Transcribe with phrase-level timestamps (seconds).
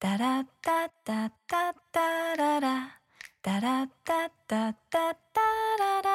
[0.00, 3.00] タラッタッタッタッタララ。
[3.42, 5.40] タラッタッタッタッタ
[5.76, 6.10] ララ。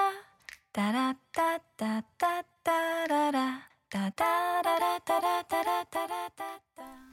[0.71, 3.67] タラッタッタッタッタララ。
[3.89, 6.43] タタララタラタラタラタ
[6.77, 7.12] ラ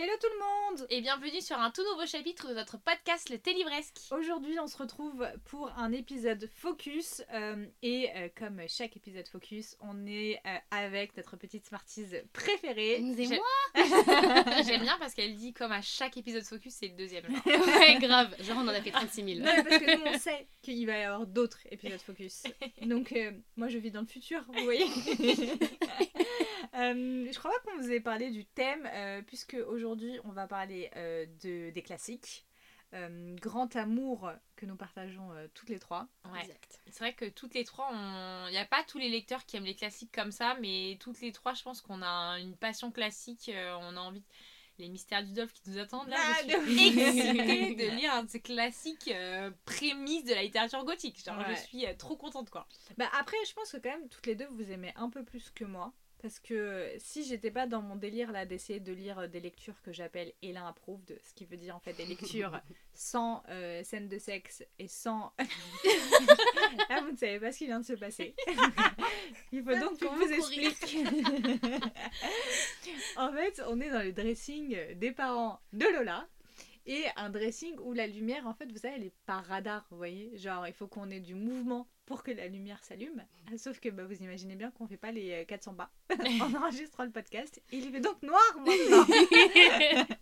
[0.00, 0.38] Hello tout le
[0.78, 3.96] monde Et bienvenue sur un tout nouveau chapitre de notre podcast Le Thé Livresque.
[4.12, 9.76] Aujourd'hui, on se retrouve pour un épisode focus euh, et euh, comme chaque épisode focus,
[9.80, 13.02] on est euh, avec notre petite Smarties préférée.
[13.16, 13.74] C'est J'ai- moi
[14.64, 17.24] J'aime bien parce qu'elle dit comme à chaque épisode focus, c'est le deuxième.
[17.24, 17.66] genre.
[17.66, 18.36] Ouais, grave.
[18.40, 19.38] Genre, on en a fait 36 000.
[19.44, 22.44] Non, mais parce que nous, on sait qu'il va y avoir d'autres épisodes focus.
[22.82, 24.86] Donc, euh, moi, je vis dans le futur, vous voyez.
[26.74, 30.46] Euh, je crois pas qu'on vous ait parlé du thème, euh, puisque aujourd'hui, on va
[30.46, 32.44] parler euh, de, des classiques.
[32.94, 36.08] Euh, grand amour que nous partageons euh, toutes les trois.
[36.32, 36.40] Ouais.
[36.40, 36.80] Exact.
[36.86, 37.90] C'est vrai que toutes les trois,
[38.46, 41.20] il n'y a pas tous les lecteurs qui aiment les classiques comme ça, mais toutes
[41.20, 43.50] les trois, je pense qu'on a une passion classique.
[43.50, 44.24] euh, on a envie.
[44.78, 48.14] Les mystères du Dolph qui nous attendent là, Ah, je de suis excitée de lire
[48.14, 51.22] un de ces classiques euh, prémices de la littérature gothique.
[51.24, 51.56] Genre, Ouais.
[51.56, 52.66] je suis euh, trop contente quoi.
[52.96, 55.50] Bah, après, je pense que quand même, toutes les deux, vous aimez un peu plus
[55.50, 55.92] que moi.
[56.20, 59.92] Parce que si j'étais pas dans mon délire là d'essayer de lire des lectures que
[59.92, 62.60] j'appelle Elin approved, ce qui veut dire en fait des lectures
[62.92, 65.32] sans euh, scène de sexe et sans.
[66.88, 68.34] ah, vous ne savez pas ce qui vient de se passer.
[69.52, 70.98] Il faut donc qu'on vous explique.
[73.16, 76.28] en fait, on est dans le dressing des parents de Lola.
[76.86, 79.98] Et un dressing où la lumière, en fait, vous savez, elle est par radar, vous
[79.98, 80.36] voyez.
[80.38, 83.22] Genre, il faut qu'on ait du mouvement pour que la lumière s'allume.
[83.58, 85.90] Sauf que bah, vous imaginez bien qu'on fait pas les euh, 400 pas
[86.40, 87.60] en enregistrant le podcast.
[87.70, 89.06] Il fait donc noir maintenant.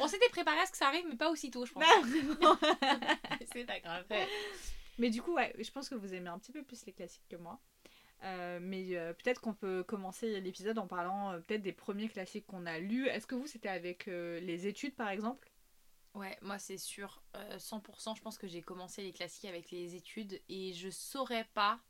[0.00, 1.84] On s'était préparé à ce que ça arrive, mais pas aussitôt, je pense.
[3.52, 4.06] C'est pas grave.
[4.98, 7.28] Mais du coup, ouais, je pense que vous aimez un petit peu plus les classiques
[7.28, 7.60] que moi.
[8.24, 12.46] Euh, mais euh, peut-être qu'on peut commencer l'épisode en parlant euh, peut-être des premiers classiques
[12.46, 13.06] qu'on a lus.
[13.08, 15.51] Est-ce que vous, c'était avec les études, par exemple?
[16.14, 19.94] Ouais, moi c'est sûr, euh, 100%, je pense que j'ai commencé les classiques avec les
[19.94, 21.80] études et je saurais pas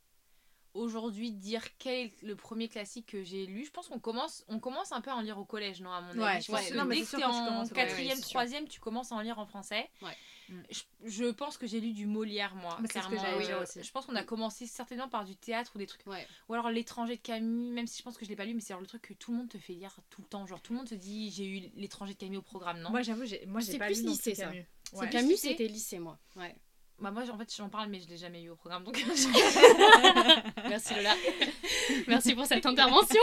[0.75, 3.65] aujourd'hui dire quel est le premier classique que j'ai lu.
[3.65, 6.01] Je pense qu'on commence, on commence un peu à en lire au collège, non, à
[6.01, 6.45] mon Ouais, avis.
[6.45, 9.17] Je pense ouais, que non, dès c'est que t'es en quatrième, troisième, tu commences à
[9.17, 9.89] en lire en français.
[10.01, 10.17] Ouais.
[10.49, 10.61] Mm.
[10.71, 12.79] Je, je pense que j'ai lu du Molière, moi.
[12.91, 13.15] C'est ce que
[13.53, 13.83] Euh, aussi.
[13.83, 16.07] Je pense qu'on a commencé certainement par du théâtre ou des trucs.
[16.07, 16.27] Ouais.
[16.49, 18.61] Ou alors L'étranger de Camus, même si je pense que je l'ai pas lu, mais
[18.61, 20.47] c'est genre le truc que tout le monde te fait lire tout le temps.
[20.47, 22.91] Genre tout le monde te dit j'ai eu L'étranger de Camus au programme, non?
[22.91, 24.47] Moi, j'avoue, j'ai, moi, j'ai C'est pas plus lu lycée, ça.
[24.47, 24.67] Camus.
[24.95, 25.11] C'est.
[25.11, 25.49] Camus, lycée.
[25.49, 26.19] c'était lycée, moi.
[26.37, 26.55] Ouais.
[26.99, 28.97] Bah moi en fait j'en parle mais je l'ai jamais eu au programme donc
[30.69, 31.15] Merci Lola.
[32.07, 33.21] Merci pour cette intervention.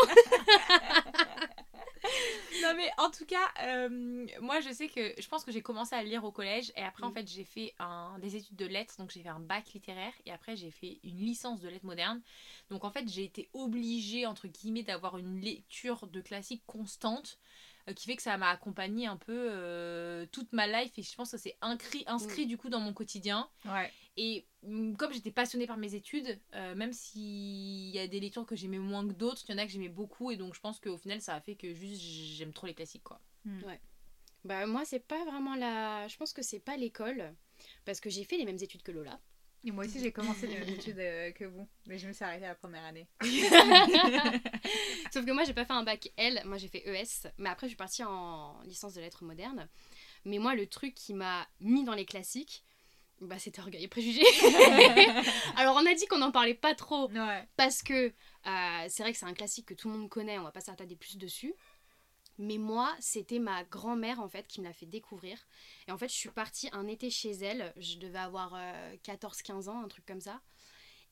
[2.63, 5.95] non mais en tout cas euh, moi je sais que je pense que j'ai commencé
[5.95, 7.13] à lire au collège et après en Mm.
[7.13, 10.31] fait j'ai fait un, des études de lettres donc j'ai fait un bac littéraire et
[10.31, 12.21] après j'ai fait une licence de lettres modernes
[12.69, 17.37] donc en fait j'ai été obligée entre guillemets d'avoir une lecture de classiques constante
[17.95, 21.31] qui fait que ça m'a accompagnée un peu euh, toute ma life et je pense
[21.31, 23.91] que c'est inscrit, inscrit du coup dans mon quotidien Ouais.
[24.17, 28.45] Et mm, comme j'étais passionnée par mes études, euh, même s'il y a des lectures
[28.45, 30.29] que j'aimais moins que d'autres, il y en a que j'aimais beaucoup.
[30.29, 33.03] Et donc je pense qu'au final, ça a fait que juste j'aime trop les classiques.
[33.03, 33.21] quoi.
[34.43, 36.07] Bah, moi, c'est pas vraiment la.
[36.07, 37.33] Je pense que c'est pas l'école.
[37.85, 39.19] Parce que j'ai fait les mêmes études que Lola.
[39.65, 41.67] Et moi aussi, j'ai commencé les mêmes études euh, que vous.
[41.87, 43.07] Mais je me suis arrêtée à la première année.
[45.13, 47.27] Sauf que moi, j'ai pas fait un bac L, moi j'ai fait ES.
[47.37, 49.67] Mais après, je suis partie en licence de lettres modernes.
[50.25, 52.63] Mais moi, le truc qui m'a mis dans les classiques,
[53.21, 54.23] bah, c'était Orgueil et Préjugés.
[55.57, 57.47] Alors, on a dit qu'on n'en parlait pas trop Ouais.
[57.57, 58.07] parce que
[58.45, 60.61] euh, c'est vrai que c'est un classique que tout le monde connaît, on va pas
[60.61, 61.53] s'attarder plus dessus.
[62.39, 65.37] Mais moi, c'était ma grand-mère en fait qui me l'a fait découvrir.
[65.87, 67.73] Et en fait, je suis partie un été chez elle.
[67.77, 68.57] Je devais avoir
[69.03, 70.41] 14-15 ans, un truc comme ça.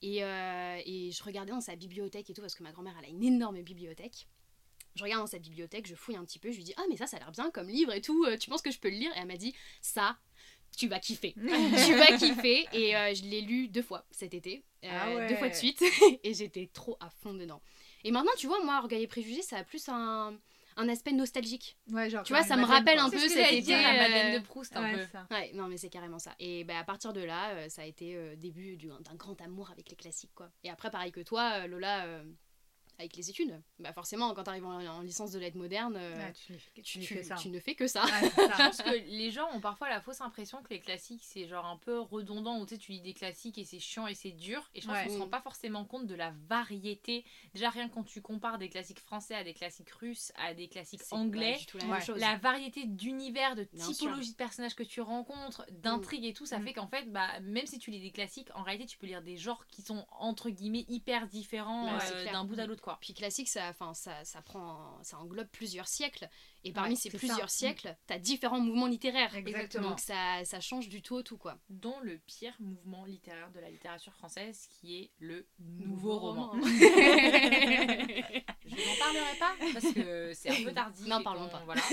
[0.01, 3.05] Et, euh, et je regardais dans sa bibliothèque et tout, parce que ma grand-mère, elle
[3.05, 4.27] a une énorme bibliothèque.
[4.95, 6.97] Je regarde dans sa bibliothèque, je fouille un petit peu, je lui dis Ah, mais
[6.97, 8.89] ça, ça a l'air bien comme livre et tout, euh, tu penses que je peux
[8.89, 9.11] le lire?
[9.15, 10.17] Et elle m'a dit Ça,
[10.75, 11.33] tu vas kiffer.
[11.35, 12.67] tu vas kiffer.
[12.73, 15.27] Et euh, je l'ai lu deux fois cet été, euh, Ah ouais.
[15.27, 15.83] deux fois de suite,
[16.23, 17.61] et j'étais trop à fond dedans.
[18.03, 20.37] Et maintenant, tu vois, moi, Orgueil et Préjugés, ça a plus un,
[20.77, 21.77] un aspect nostalgique.
[21.91, 23.93] Ouais, genre Tu vois, ça me rappelle un peu ce cet j'allais été, dire, la
[23.93, 25.05] euh, Madeleine de Proust un Ouais, peu.
[25.11, 25.27] ça.
[25.31, 26.33] Ouais, non, mais c'est carrément ça.
[26.39, 29.39] Et bah, à partir de là, euh, ça a été euh, début du- d'un grand
[29.41, 30.49] amour avec les classiques, quoi.
[30.63, 32.23] Et après, pareil que toi, euh, Lola, euh,
[32.99, 33.61] avec les études.
[33.79, 36.81] Bah, forcément, quand t'arrives en, en licence de lettres modernes, euh, Ouais, tu, tu, tu,
[36.81, 37.35] tu tu- fais ça.
[37.35, 38.03] tu ne fais que ça.
[38.05, 38.53] Ouais, c'est ça.
[38.57, 41.65] Je pense que les gens ont parfois la fausse impression que les classiques c'est genre
[41.65, 44.31] un peu redondant où tu sais tu lis des classiques et c'est chiant et c'est
[44.31, 45.03] dur et je pense Ouais.
[45.05, 45.21] qu'on se Mm.
[45.21, 47.23] rend pas forcément compte de la variété
[47.53, 51.01] déjà rien quand tu compares des classiques français à des classiques russes à des classiques
[51.11, 51.57] anglais
[52.15, 52.37] la Ouais.
[52.39, 56.63] variété d'univers, de Bien typologie de personnages que tu rencontres, d'intrigues et tout, ça Mm.
[56.65, 59.21] fait qu'en fait, bah, même si tu lis des classiques, en réalité, tu peux lire
[59.21, 62.97] des genres qui sont entre guillemets hyper différents Ouais, euh, d'un bout à l'autre, quoi.
[63.01, 66.29] Puis classique, ça, enfin, ça, ça prend, ça englobe plusieurs siècles.
[66.63, 67.57] Et parmi Ouais, ces plusieurs ça.
[67.57, 69.35] siècles, t'as différents mouvements littéraires.
[69.35, 69.89] Exactement.
[69.89, 71.57] Donc ça, ça change du tout au tout, quoi.
[71.69, 76.53] Dont le pire mouvement littéraire de la littérature française, qui est le nouveau roman.
[76.61, 76.67] Je
[78.75, 81.05] n'en parlerai pas parce que c'est un peu tardif.
[81.07, 81.61] N'en parlons pas.
[81.65, 81.81] Voilà.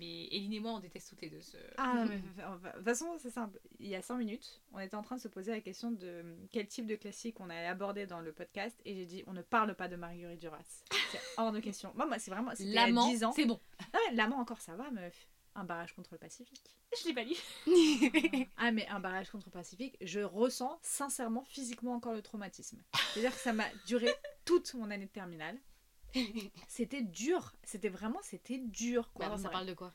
[0.00, 1.58] Mais Eline et moi, on déteste toutes les deux ce.
[1.76, 3.60] Ah, mais de toute façon, c'est simple.
[3.78, 6.24] Il y a 5 minutes, on était en train de se poser la question de
[6.50, 8.80] quel type de classique on allait aborder dans le podcast.
[8.86, 10.82] Et j'ai dit, on ne parle pas de Marguerite Duras.
[11.12, 11.92] C'est hors de question.
[11.94, 12.52] Moi, moi c'est vraiment.
[12.60, 13.32] L'amant, 10 ans.
[13.32, 13.60] c'est bon.
[14.14, 15.28] L'amant, encore, ça va, meuf.
[15.54, 16.62] Un barrage contre le Pacifique.
[17.02, 18.46] Je l'ai pas lu.
[18.56, 22.82] Ah, mais un barrage contre le Pacifique, je ressens sincèrement, physiquement encore le traumatisme.
[23.12, 24.08] C'est-à-dire que ça m'a duré
[24.44, 25.58] toute mon année de terminale.
[26.68, 27.52] C'était dur.
[27.64, 29.10] C'était vraiment, c'était dur.
[29.12, 29.26] Quoi.
[29.26, 29.92] Mais attends, ça parle de quoi?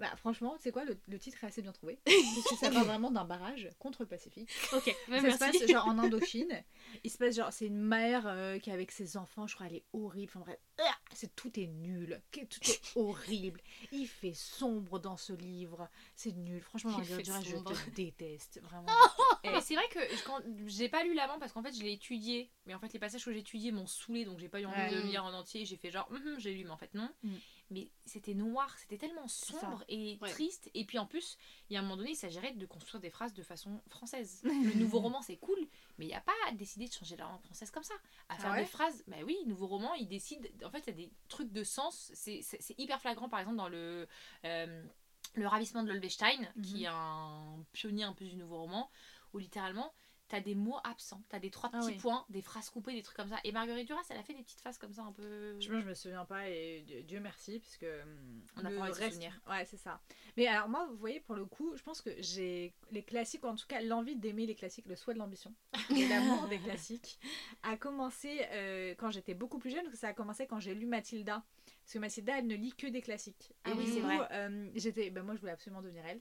[0.00, 2.00] Bah, franchement, tu sais quoi, le, le titre est assez bien trouvé.
[2.04, 4.50] Parce que ça parle vraiment d'un barrage contre le Pacifique.
[4.72, 6.64] Ok, ça se passe genre en Indochine.
[7.04, 9.66] Il se passe genre, c'est une mère euh, qui est avec ses enfants, je crois,
[9.68, 10.32] elle est horrible.
[10.34, 13.60] Enfin bref, ah, c'est tout est nul, tout est horrible.
[13.92, 16.60] Il fait sombre dans ce livre, c'est nul.
[16.60, 18.86] Franchement, je te déteste, vraiment.
[19.44, 22.50] Mais c'est vrai que quand j'ai pas lu l'amant parce qu'en fait je l'ai étudié,
[22.66, 24.74] mais en fait les passages que j'ai étudiés m'ont saoulé donc j'ai pas eu envie
[24.74, 24.90] Ouais.
[24.90, 25.64] de le lire en entier.
[25.66, 27.08] J'ai fait genre Hum, hum, j'ai lu mais en fait non.
[27.22, 27.34] Mm.
[27.70, 30.30] Mais c'était noir, c'était tellement sombre et Ouais.
[30.30, 30.70] triste.
[30.74, 31.38] Et puis en plus,
[31.68, 34.42] il y a un moment donné, il s'agirait de construire des phrases de façon française.
[34.62, 35.58] Le nouveau roman c'est cool,
[35.98, 37.94] mais il n'y a pas à décider de changer la langue française comme ça.
[38.28, 40.50] À Ah faire ouais des phrases, bah oui, nouveau roman, il décide.
[40.64, 42.10] En fait, il y a des trucs de sens.
[42.14, 42.44] C'est
[42.78, 44.06] hyper flagrant par exemple dans le.
[44.44, 44.84] euh,
[45.36, 46.82] le ravissement de l'Olvestein, qui Mhm.
[46.84, 48.88] est un pionnier un peu du nouveau roman,
[49.32, 49.92] où littéralement,
[50.28, 51.98] t'as des mots absents, t'as des trois Ah petits oui.
[51.98, 53.38] points, des phrases coupées, des trucs comme ça.
[53.44, 55.60] Et Marguerite Duras, elle a fait des petites phrases comme ça un peu.
[55.60, 58.94] Je, je me souviens pas et Dieu, merci puisque hum, On a pas envie de
[58.96, 59.40] se reste- souvenir.
[59.48, 60.00] Ouais, c'est ça.
[60.36, 63.48] Mais alors moi, vous voyez, pour le coup, je pense que j'ai les classiques, ou
[63.48, 65.54] en tout cas l'envie d'aimer les classiques, le souhait de l'ambition,
[65.90, 67.18] et l'amour des classiques,
[67.62, 70.74] a commencé euh, quand j'étais beaucoup plus jeune, parce que ça a commencé quand j'ai
[70.74, 71.44] lu Mathilda.
[71.82, 73.52] Parce que Mathilda, elle ne lit que des classiques.
[73.64, 74.18] Ah oui, du c'est vrai.
[74.32, 76.20] euh, j'étais, ben moi, je voulais absolument devenir elle.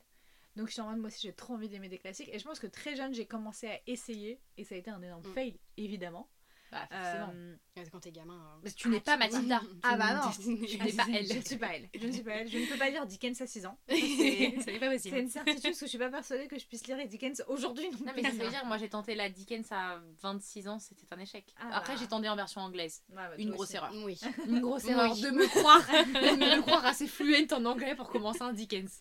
[0.55, 2.29] Donc je suis en mode, moi aussi, j'ai trop envie d'aimer des classiques.
[2.31, 5.01] Et je pense que très jeune, j'ai commencé à essayer, et ça a été un
[5.01, 5.33] énorme Mm.
[5.33, 6.29] fail, évidemment.
[6.71, 7.31] Bah, forcément.
[7.35, 7.55] Euh,
[7.91, 8.33] Quand t'es gamin.
[8.33, 9.61] euh, Mais tu n'es pas Mathilda.
[9.83, 10.31] Ah bah non.
[10.67, 11.27] Tu n'es pas elle.
[11.27, 11.87] Je ne suis pas elle.
[11.93, 12.47] Je ne suis pas elle.
[12.49, 13.77] Je ne peux pas lire Dickens à 6 ans.
[13.87, 15.17] Ça, c'est C'est pas c'est possible.
[15.17, 18.11] une certitude parce que je suis pas persuadée que je puisse lire Dickens aujourd'hui non
[18.15, 21.45] mais ça veut dire, moi j'ai tenté la Dickens à 26 ans, c'était un échec.
[21.59, 21.99] Ah Après, bah.
[22.01, 23.03] j'ai tenté en version anglaise.
[23.09, 23.75] Ouais, bah, Une grosse aussi.
[23.75, 23.91] erreur.
[24.03, 24.19] Oui.
[24.47, 24.89] Une grosse Oui.
[24.91, 28.99] erreur de me croire, de me croire assez fluente en anglais pour commencer un Dickens.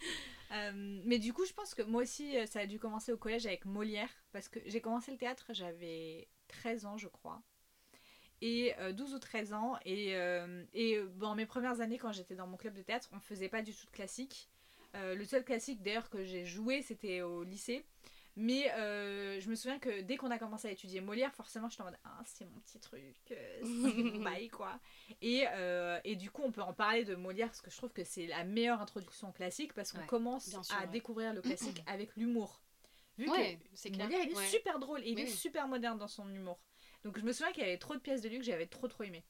[0.52, 3.16] Euh, mais du coup, je pense que moi aussi, euh, ça a dû commencer au
[3.16, 4.10] collège avec Molière.
[4.32, 7.42] Parce que j'ai commencé le théâtre, j'avais 13 ans, je crois.
[8.40, 9.76] Et euh, 12 ou 13 ans.
[9.84, 13.20] Et, euh, et bon, mes premières années, quand j'étais dans mon club de théâtre, on
[13.20, 14.48] faisait pas du tout de classique.
[14.94, 17.86] Le seul classique d'ailleurs que j'ai joué, c'était au lycée.
[18.34, 21.82] Mais euh, je me souviens que dès qu'on a commencé à étudier Molière, forcément, j'étais
[21.82, 24.80] en mode Ah, c'est mon petit truc, euh, c'est mon bail, quoi.
[25.20, 27.92] Et, euh, et du coup, on peut en parler de Molière parce que je trouve
[27.92, 30.88] que c'est la meilleure introduction au classique parce qu'on Ouais, commence sûr, à ouais.
[30.88, 32.62] découvrir le classique avec l'humour.
[33.18, 34.06] Vu Ouais, que c'est clair.
[34.06, 34.46] Molière, il est Ouais.
[34.46, 35.30] super drôle et il Oui, est oui.
[35.30, 36.58] super moderne dans son humour.
[37.04, 38.88] Donc je me souviens qu'il y avait trop de pièces de lui que j'avais trop
[38.88, 39.24] trop aimé.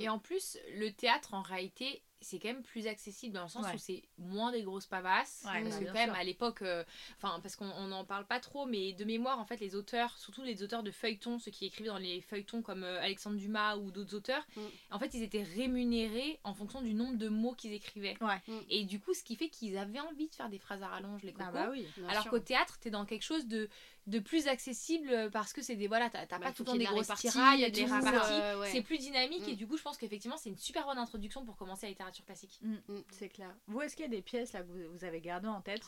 [0.00, 3.64] Et en plus, le théâtre, en réalité, c'est quand même plus accessible dans le sens
[3.66, 3.74] Ouais.
[3.74, 5.42] où c'est moins des grosses pavasses.
[5.46, 6.18] Ouais, parce bah, que quand même, sûr.
[6.18, 6.84] à l'époque, euh,
[7.16, 10.18] enfin, parce qu'on on n'en parle pas trop, mais de mémoire, en fait, les auteurs,
[10.18, 13.76] surtout les auteurs de feuilletons, ceux qui écrivaient dans les feuilletons comme euh, Alexandre Dumas
[13.76, 14.60] ou d'autres auteurs, Mm.
[14.90, 18.16] en fait, ils étaient rémunérés en fonction du nombre de mots qu'ils écrivaient.
[18.20, 18.40] Ouais.
[18.48, 18.58] Mm.
[18.68, 21.22] Et du coup, ce qui fait qu'ils avaient envie de faire des phrases à rallonge,
[21.22, 21.44] les cocos.
[21.48, 21.86] Ah bah oui.
[21.96, 23.68] Bien Alors qu'au théâtre, t'es dans quelque chose de,
[24.06, 26.76] de plus accessible parce que c'est des voilà, t'as t'as Bah, pas tout le temps
[26.76, 28.70] des grosses tirailles, et des euh, ouais.
[28.70, 29.56] C'est plus dynamique et Mm.
[29.56, 32.58] du coup, je pense qu'effectivement, c'est une super bonne introduction pour commencer la littérature classique.
[32.62, 33.02] Mm, Mm.
[33.10, 33.54] C'est clair.
[33.66, 35.82] Vous, est-ce qu'il y a des pièces là que vous, vous avez gardées en tête?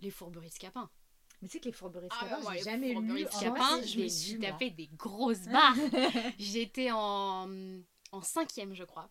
[0.00, 0.90] Les fourberies de Scapin.
[1.40, 3.28] Mais tu sais que les fourberies de Ah, Scapin, moi, j'ai les jamais fourberies lu.
[3.30, 5.74] Scapin, je me suis tapé des grosses barres.
[6.38, 7.48] J'étais en,
[8.12, 9.10] en cinquième, je crois.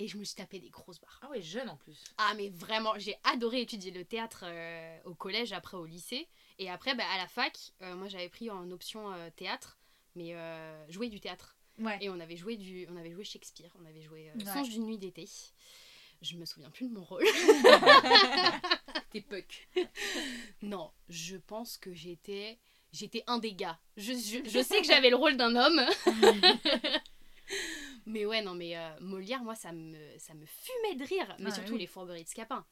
[0.00, 1.18] Et je me suis tapé des grosses barres.
[1.22, 2.04] Ah ouais, jeune en plus.
[2.18, 6.28] Ah, mais vraiment, j'ai adoré étudier le théâtre euh, au collège, après au lycée.
[6.60, 9.78] Et après, bah, à la fac, euh, moi j'avais pris en option euh, théâtre,
[10.14, 11.56] mais euh, jouer du théâtre.
[11.80, 11.98] Ouais.
[12.00, 14.44] Et on avait joué, du, on avait joué Shakespeare, on avait joué euh, Ouais.
[14.52, 15.28] Songe d'une nuit d'été.
[16.20, 17.24] Je me souviens plus de mon rôle.
[19.10, 19.68] T'es puck.
[20.62, 22.58] non, je pense que j'étais
[22.92, 23.78] j'étais un des gars.
[23.96, 25.80] Je, je, je sais que j'avais le rôle d'un homme.
[28.06, 31.36] mais ouais, non, mais euh, Molière, moi, ça me, ça me fumait de rire.
[31.38, 31.78] Mais Ah, surtout oui.
[31.80, 32.64] les fourberies de Scapin.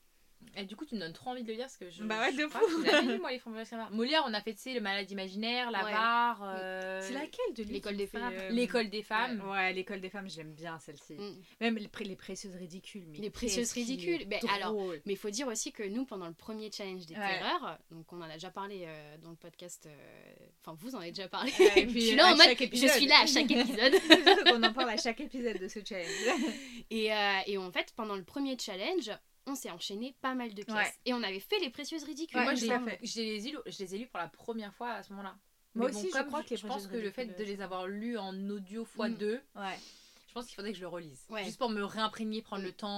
[0.56, 2.02] Et du coup, tu me donnes trop envie de le lire parce que je.
[2.04, 2.58] Bah ouais, je de fou.
[2.58, 3.88] que Je l'avais lu, moi, les Scapin.
[3.90, 6.40] Molière, on a fait, tu sais, le malade imaginaire, l'avare.
[6.44, 8.32] euh, C'est laquelle de lui L'école des fait, femmes.
[8.34, 9.40] euh, L'école des femmes.
[9.44, 11.14] Ouais, ouais, l'école des femmes, j'aime bien celle-ci.
[11.14, 11.34] Mm.
[11.60, 13.04] Même les, pré- les précieuses ridicules.
[13.12, 14.24] Mais Les précieuses ridicules.
[14.26, 14.74] Ben, alors.
[15.04, 17.38] Mais il faut dire aussi que nous, pendant le premier challenge des Ouais.
[17.38, 20.34] terreurs, donc on en a déjà parlé euh, dans le podcast, euh,
[20.64, 21.52] enfin vous en avez déjà parlé.
[21.58, 22.90] Ouais, et je suis là à en mode, chaque je épisode.
[22.90, 23.94] suis là à chaque épisode.
[24.54, 26.08] On en parle à chaque épisode de ce challenge.
[26.90, 29.10] et, euh, et en fait, pendant le premier challenge,
[29.46, 30.74] on s'est enchaîné pas mal de pièces.
[30.76, 30.92] Ouais.
[31.04, 32.38] Et on avait fait les précieuses ridicules.
[32.38, 32.98] Ouais, moi, je les, fait.
[33.02, 35.36] je, les ai lus, je les ai lus pour la première fois à ce moment-là.
[35.74, 37.86] Moi Mais aussi, je crois que les Je pense que le fait de les avoir
[37.86, 39.78] lus en audio x2, Ouais.
[40.26, 41.26] je pense qu'il faudrait que je le relise.
[41.28, 41.44] Ouais.
[41.44, 42.66] Juste pour me réimprégner, prendre Mm.
[42.66, 42.88] le temps.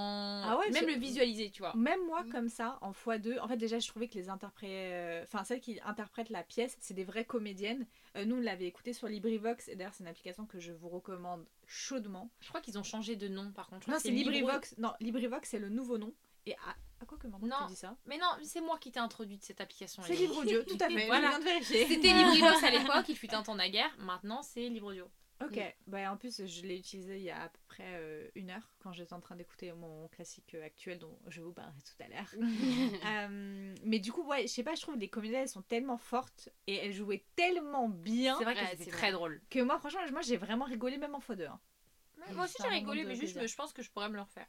[0.45, 1.73] Ah ouais, même le visualiser, tu vois.
[1.75, 2.29] Même moi, Mm.
[2.31, 4.69] comme ça, en x2, en fait, déjà, je trouvais que les interprètes.
[4.69, 7.85] euh, Enfin, celles qui interprètent la pièce, c'est des vraies comédiennes.
[8.15, 10.87] Euh, nous, on l'avait écouté sur LibriVox, et d'ailleurs, c'est une application que je vous
[10.89, 12.31] recommande chaudement.
[12.39, 13.89] Je crois qu'ils ont changé de nom par contre.
[13.89, 14.75] Non, c'est LibriVox.
[14.77, 16.13] Non, LibriVox, c'est le nouveau nom.
[16.49, 17.67] Et à, à quoi que maintenant Non.
[17.67, 20.01] tu dis ça Mais non, c'est moi qui t'ai introduite cette application.
[20.03, 20.15] C'est.
[20.15, 21.05] Libre Audio, tout à fait.
[21.05, 21.27] Voilà.
[21.27, 21.87] Je viens de vérifier.
[21.87, 23.91] C'était à l'époque, il fut un temps naguère.
[23.99, 25.09] Maintenant, c'est Libre Audio.
[25.41, 28.49] Ok, bah en plus je l'ai utilisé il y a à peu près euh, une
[28.49, 32.03] heure quand j'étais en train d'écouter mon classique euh, actuel dont je vous parlerai tout
[32.03, 32.33] à l'heure.
[33.05, 35.61] Euh, mais du coup, ouais, je sais pas, je trouve que les comédiennes elles sont
[35.61, 39.41] tellement fortes et elles jouaient tellement bien C'est vrai que Ouais, c'était très drôle.
[39.49, 41.45] que moi, franchement, moi j'ai vraiment rigolé même en x2.
[41.47, 41.59] Hein.
[42.33, 44.47] Moi aussi j'ai rigolé, mais juste je pense que je pourrais me le refaire.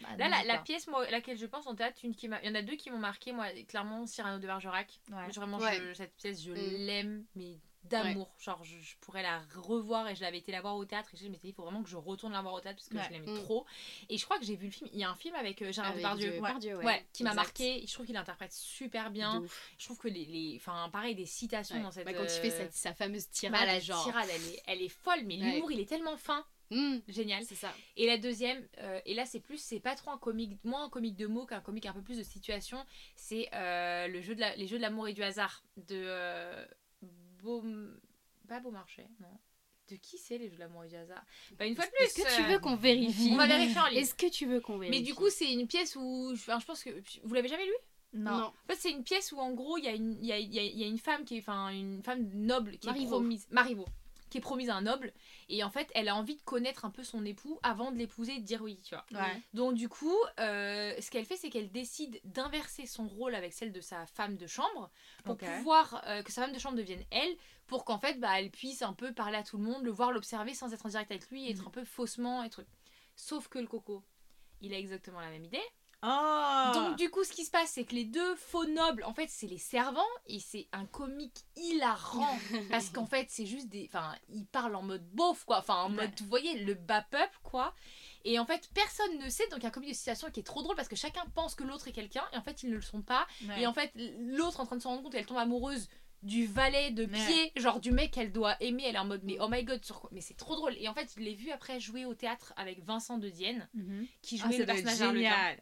[0.00, 2.40] Bah, Là, la, pièce moi, laquelle je pense en théâtre, une qui m'a...
[2.42, 3.32] il y en a deux qui m'ont marqué.
[3.32, 5.00] Moi, clairement, Cyrano de Bergerac.
[5.10, 5.28] Ouais.
[5.34, 5.76] Vraiment, Ouais.
[5.78, 6.86] je- cette pièce, je Mm.
[6.86, 8.34] l'aime, mais d'amour.
[8.40, 11.08] Genre, je, je pourrais la revoir et je l'avais été la voir au théâtre.
[11.14, 12.88] Et je m'étais dit, il faut vraiment que je retourne la voir au théâtre parce
[12.88, 13.04] que Ouais.
[13.06, 13.44] je l'aimais Mm.
[13.44, 13.64] trop.
[14.08, 14.90] Et je crois que j'ai vu le film.
[14.92, 16.26] Il y a un film avec euh, Gérard Avec Depardieu.
[16.26, 16.38] de- Ouais.
[16.48, 17.42] Depardieu, Ouais, qui m'a Exact.
[17.44, 17.84] marqué.
[17.86, 19.40] Je trouve qu'il interprète super De bien.
[19.40, 19.72] ouf.
[19.78, 21.82] Je trouve que les, les, enfin, pareil, des citations Ouais.
[21.82, 22.04] dans cette.
[22.06, 24.02] Bah, quand il fait euh, cette- sa fameuse bah, tirade, la genre.
[24.02, 25.52] tirade, elle est, elle est folle, mais Ouais.
[25.52, 27.44] l'humour, il est tellement fin, Hmm, génial.
[27.44, 27.72] c'est ça.
[27.96, 30.88] Et la deuxième, euh, et là c'est plus, c'est pas trop un comique, moins un
[30.88, 34.40] comique de mots qu'un comique un peu plus de situation, c'est euh, le jeu de
[34.40, 36.66] la, les jeux de l'amour et du hasard de euh,
[37.42, 37.62] Beau,
[38.48, 39.28] pas Beaumarchais, non.
[39.88, 41.24] De qui c'est les jeux de l'amour et du hasard?
[41.58, 42.04] Bah une fois de plus.
[42.06, 43.30] Est-ce que tu euh, veux qu'on vérifie?
[43.32, 43.98] On va vérifier en ligne.
[43.98, 46.66] Est-ce que tu veux qu'on vérifie Mais du coup c'est une pièce où, enfin, je
[46.66, 46.90] pense que
[47.22, 47.72] vous l'avez jamais lu?
[48.12, 48.32] Non.
[48.36, 48.44] non.
[48.46, 50.38] En fait, c'est une pièce où en gros, il y, a une- il y, a,
[50.38, 52.88] il y a- il y a une femme qui est, enfin, une femme noble qui
[52.88, 53.10] est Marivaux.
[53.18, 53.84] promise, Marivaux,
[54.30, 55.12] qui est promise à un noble,
[55.48, 58.34] et en fait, elle a envie de connaître un peu son époux avant de l'épouser
[58.34, 59.04] et de dire oui, tu vois.
[59.12, 59.40] Ouais.
[59.54, 63.72] Donc du coup, euh, ce qu'elle fait, c'est qu'elle décide d'inverser son rôle avec celle
[63.72, 64.90] de sa femme de chambre
[65.24, 68.50] pour pouvoir euh, que sa femme de chambre devienne elle, pour qu'en fait, bah, elle
[68.50, 71.10] puisse un peu parler à tout le monde, le voir, l'observer sans être en direct
[71.10, 71.68] avec lui, et être Mhm.
[71.68, 72.68] un peu faussement et truc.
[73.14, 74.02] Sauf que le coco,
[74.60, 75.62] il a exactement la même idée.
[76.02, 79.14] Oh Donc du coup, ce qui se passe, c'est que les deux faux nobles, en
[79.14, 82.38] fait, c'est les servants et c'est un comique hilarant
[82.70, 85.90] parce qu'en fait, c'est juste des, enfin, ils parlent en mode beauf quoi, enfin en
[85.90, 86.02] Ouais.
[86.06, 87.74] mode, vous voyez, le bas peuple quoi.
[88.24, 90.40] Et en fait, personne ne sait, donc il y a un comique de situation qui
[90.40, 92.70] est trop drôle parce que chacun pense que l'autre est quelqu'un et en fait, ils
[92.70, 93.26] ne le sont pas.
[93.48, 93.62] Ouais.
[93.62, 95.88] Et en fait, l'autre en train de se rendre compte qu'elle tombe amoureuse
[96.26, 97.08] du valet de Ouais.
[97.08, 99.84] pied, genre du mec qu'elle doit aimer, elle est en mode mais oh my god,
[99.84, 100.74] sur quoi Mais c'est trop drôle.
[100.78, 104.06] Et en fait, je l'ai vu après jouer au théâtre avec Vincent de Dienne Mhm.
[104.22, 105.56] qui Ah, jouait le personnage d'Arlequin.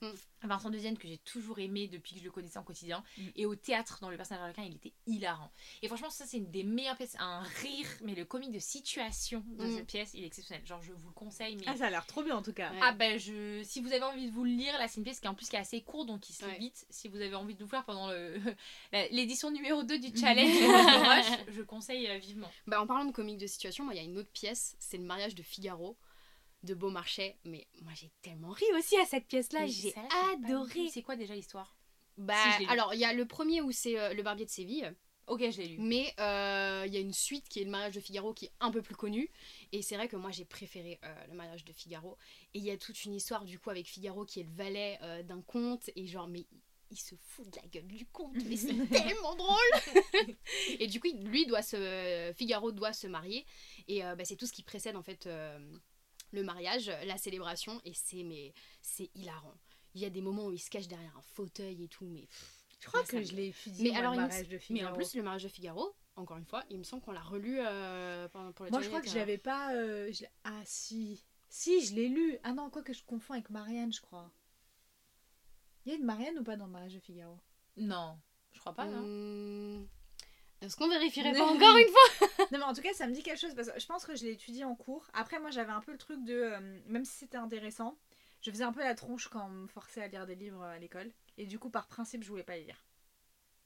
[0.46, 3.22] Vincent Deuxième que j'ai toujours aimé depuis que je le connaissais en quotidien Mm.
[3.36, 5.50] et au théâtre dans le personnage d'Arlequin il était hilarant
[5.82, 9.42] et franchement ça c'est une des meilleures pièces un rire mais le comique de situation
[9.58, 9.76] de Mm.
[9.76, 12.06] cette pièce il est exceptionnel genre je vous le conseille mais Ah, ça a l'air
[12.06, 12.70] trop bien en tout cas.
[12.72, 12.78] Ouais.
[12.82, 15.20] ah ben je si vous avez envie de vous le lire là c'est une pièce
[15.20, 16.58] qui en plus qui est assez courte donc qui se lit Ouais.
[16.58, 18.36] vite si vous avez envie de vous faire pendant le
[19.10, 23.38] l'édition numéro 2 du challenge Rush, je conseille euh, vivement Bah, en parlant de comique
[23.38, 25.96] de situation, moi, il y a une autre pièce, c'est le mariage de Figaro
[26.64, 27.36] de Beaumarchais.
[27.44, 29.94] Mais moi, j'ai tellement ri aussi à cette pièce-là, j'ai
[30.32, 30.88] adoré.
[30.88, 31.76] c'est quoi déjà l'histoire?
[32.16, 34.94] Bah, Si, alors, il y a le premier où c'est euh, le barbier de Séville,
[35.26, 37.94] ok je l'ai lu mais euh, il y a une suite qui est le mariage
[37.94, 39.30] de Figaro qui est un peu plus connue.
[39.72, 42.16] Et c'est vrai que moi, j'ai préféré euh, le mariage de Figaro.
[42.54, 44.98] Et il y a toute une histoire, du coup, avec Figaro qui est le valet
[45.24, 45.90] d'un comte.
[45.96, 48.68] Et genre, mais il- il se fout de la gueule du comte, mais c'est
[49.18, 49.56] tellement drôle!
[50.78, 52.32] et du coup, lui doit se.
[52.36, 53.44] Figaro doit se marier.
[53.88, 55.58] Et euh, bah, c'est tout ce qui précède en fait euh,
[56.34, 57.80] le mariage, la célébration.
[57.84, 59.54] Et c'est mais c'est hilarant.
[59.94, 62.22] Il y a des moments où il se cache derrière un fauteuil et tout, mais.
[62.26, 63.90] pff, Je crois mais que me- je l'ai étudié.
[63.90, 64.92] Mais alors, le il me- mariage de Mais Figaro.
[64.92, 67.58] en plus, le mariage de Figaro, encore une fois, il me semble qu'on l'a relu
[67.60, 69.72] euh, pendant pour le Moi, je crois que je l'avais pas.
[69.74, 71.22] euh, je ah, si.
[71.48, 72.36] Si, je l'ai lu.
[72.42, 74.30] Ah non, quoi que je confonds avec Marianne, je crois.
[75.86, 77.38] Il y a une Marianne ou pas dans le mariage de Figaro?
[77.76, 78.18] Non
[78.52, 79.86] je crois pas non Hmm,
[80.60, 82.28] Est-ce qu'on vérifierait pas encore une fois?
[82.52, 84.14] Non, mais en tout cas, ça me dit quelque chose parce que je pense que
[84.16, 85.06] je l'ai étudié en cours.
[85.14, 86.34] Après, moi, j'avais un peu le truc de.
[86.34, 87.96] euh, même si c'était intéressant,
[88.42, 90.78] je faisais un peu la tronche quand on me forçait à lire des livres à
[90.78, 91.10] l'école.
[91.38, 92.84] Et du coup, par principe, je voulais pas les lire.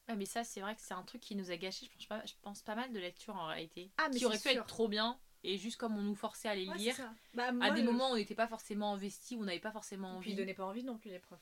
[0.09, 2.07] Ouais, mais ça, c'est vrai que c'est un truc qui nous a gâché, je pense
[2.07, 3.91] pas, je pense pas mal de lecture en réalité.
[3.99, 4.53] Ah, mais qui aurait pu sûr.
[4.53, 5.19] être trop bien.
[5.45, 6.97] Et juste comme on nous forçait à les Ouais, lire.
[7.35, 10.09] Bah, à des moments où on n'était pas forcément investi, où on n'avait pas forcément
[10.17, 10.31] Et puis, envie.
[10.33, 11.39] ils donnaient pas envie non plus, les profs.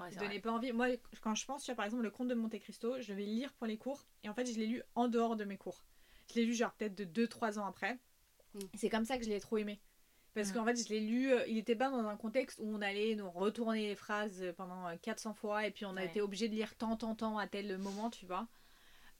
[0.00, 0.72] Ouais, Ils donnaient pas envie.
[0.72, 0.88] Moi,
[1.20, 3.32] quand je pense, tu vois, par exemple, le conte de Monte Cristo, je vais le
[3.32, 4.04] lire pour les cours.
[4.24, 5.84] Et en fait, je l'ai lu en dehors de mes cours.
[6.32, 7.98] Je l'ai lu, genre, peut-être de 2-3 ans après.
[8.54, 8.60] Mm.
[8.74, 9.80] C'est comme ça que je l'ai trop aimé.
[10.34, 10.52] Parce Mm.
[10.54, 13.14] qu'en fait, je l'ai lu, euh, il était pas dans un contexte où on allait
[13.16, 16.06] nous retourner les phrases euh, pendant euh, 400 fois et puis on a Ouais.
[16.06, 18.48] été obligé de lire tant, tant, tant à tel moment, tu vois.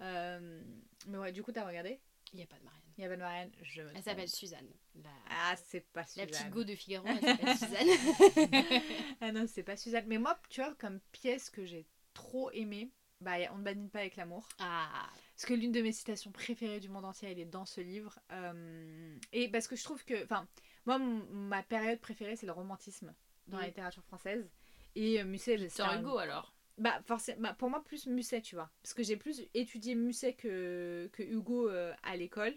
[0.00, 0.62] Euh,
[1.06, 2.00] Mais ouais, du coup, t'as regardé?
[2.32, 2.80] Il n'y a pas de Marianne.
[2.96, 4.68] Il y avait une marraine, je me Elle s'appelle Suzanne.
[5.02, 6.28] La, Ah, c'est pas la Suzanne.
[6.28, 7.88] petite go de Figaro, elle s'appelle Suzanne.
[9.20, 10.04] Ah non, c'est pas Suzanne.
[10.06, 12.90] Mais moi, tu vois, comme pièce que j'ai trop aimée,
[13.20, 14.48] bah, a on ne badine pas avec l'amour.
[14.58, 15.10] ah,
[15.42, 18.16] Parce que l'une de mes citations préférées du monde entier, elle est dans ce livre.
[18.30, 20.22] Euh, et parce que je trouve que.
[20.22, 20.46] Enfin,
[20.86, 23.12] moi, ma période préférée, c'est le romantisme
[23.48, 23.66] dans la Mm.
[23.66, 24.48] littérature française.
[24.94, 26.54] Et euh, Musset, c'est Victor un- Hugo alors.
[26.78, 28.70] Bah, forcément, bah, pour moi, plus Musset, tu vois.
[28.84, 32.54] Parce que j'ai plus étudié Musset que, que Hugo euh, à l'école.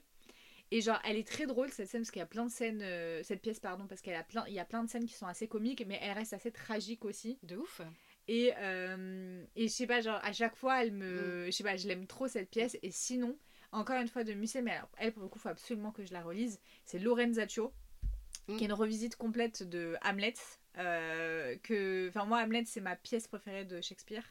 [0.69, 2.83] Et genre, elle est très drôle cette scène, parce qu'il y a plein de scènes.
[2.83, 5.25] euh, cette pièce, pardon, parce a plein- il y a plein de scènes qui sont
[5.25, 7.39] assez comiques, mais elle reste assez tragique aussi.
[7.41, 7.81] de ouf.
[8.27, 11.45] Et, euh, et je sais pas, genre, à chaque fois, elle me.
[11.45, 12.77] Je sais pas, je l'aime trop cette pièce.
[12.81, 13.37] Et sinon,
[13.71, 16.13] encore une fois de Musset, mais alors, elle, pour le coup, faut absolument que je
[16.13, 16.59] la relise.
[16.85, 17.73] C'est Lorenzaccio,
[18.47, 18.57] Mm.
[18.57, 20.33] qui est une revisite complète de Hamlet.
[20.77, 22.09] euh, que.
[22.09, 24.23] Enfin, moi, Hamlet, c'est ma pièce préférée de Shakespeare.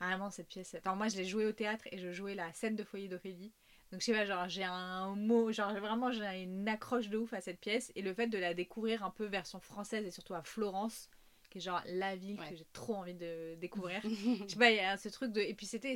[0.00, 0.76] Ah, Vraiment, cette pièce.
[0.78, 3.52] Enfin, moi, je l'ai jouée au théâtre et je jouais la scène de foyer d'Ophélie.
[3.90, 5.50] Donc, je sais pas, genre, j'ai un mot.
[5.50, 7.90] Genre, vraiment, j'ai une accroche de ouf à cette pièce.
[7.96, 11.08] Et le fait de la découvrir un peu version française et surtout à Florence,
[11.50, 12.48] qui est genre la ville Ouais.
[12.50, 14.00] que j'ai trop envie de découvrir.
[14.04, 15.40] Je sais pas, il y a ce truc de.
[15.40, 15.94] Et puis c'était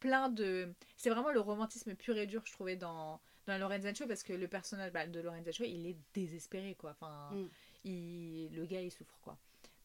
[0.00, 0.72] plein de.
[0.96, 4.48] C'est vraiment le romantisme pur et dur, je trouvais, dans, dans Lorenzaccio, parce que le
[4.48, 6.90] personnage bah, de Lorenzaccio, il est désespéré, quoi.
[6.92, 7.48] Enfin, Mm.
[7.84, 9.36] il, le gars, il souffre, quoi.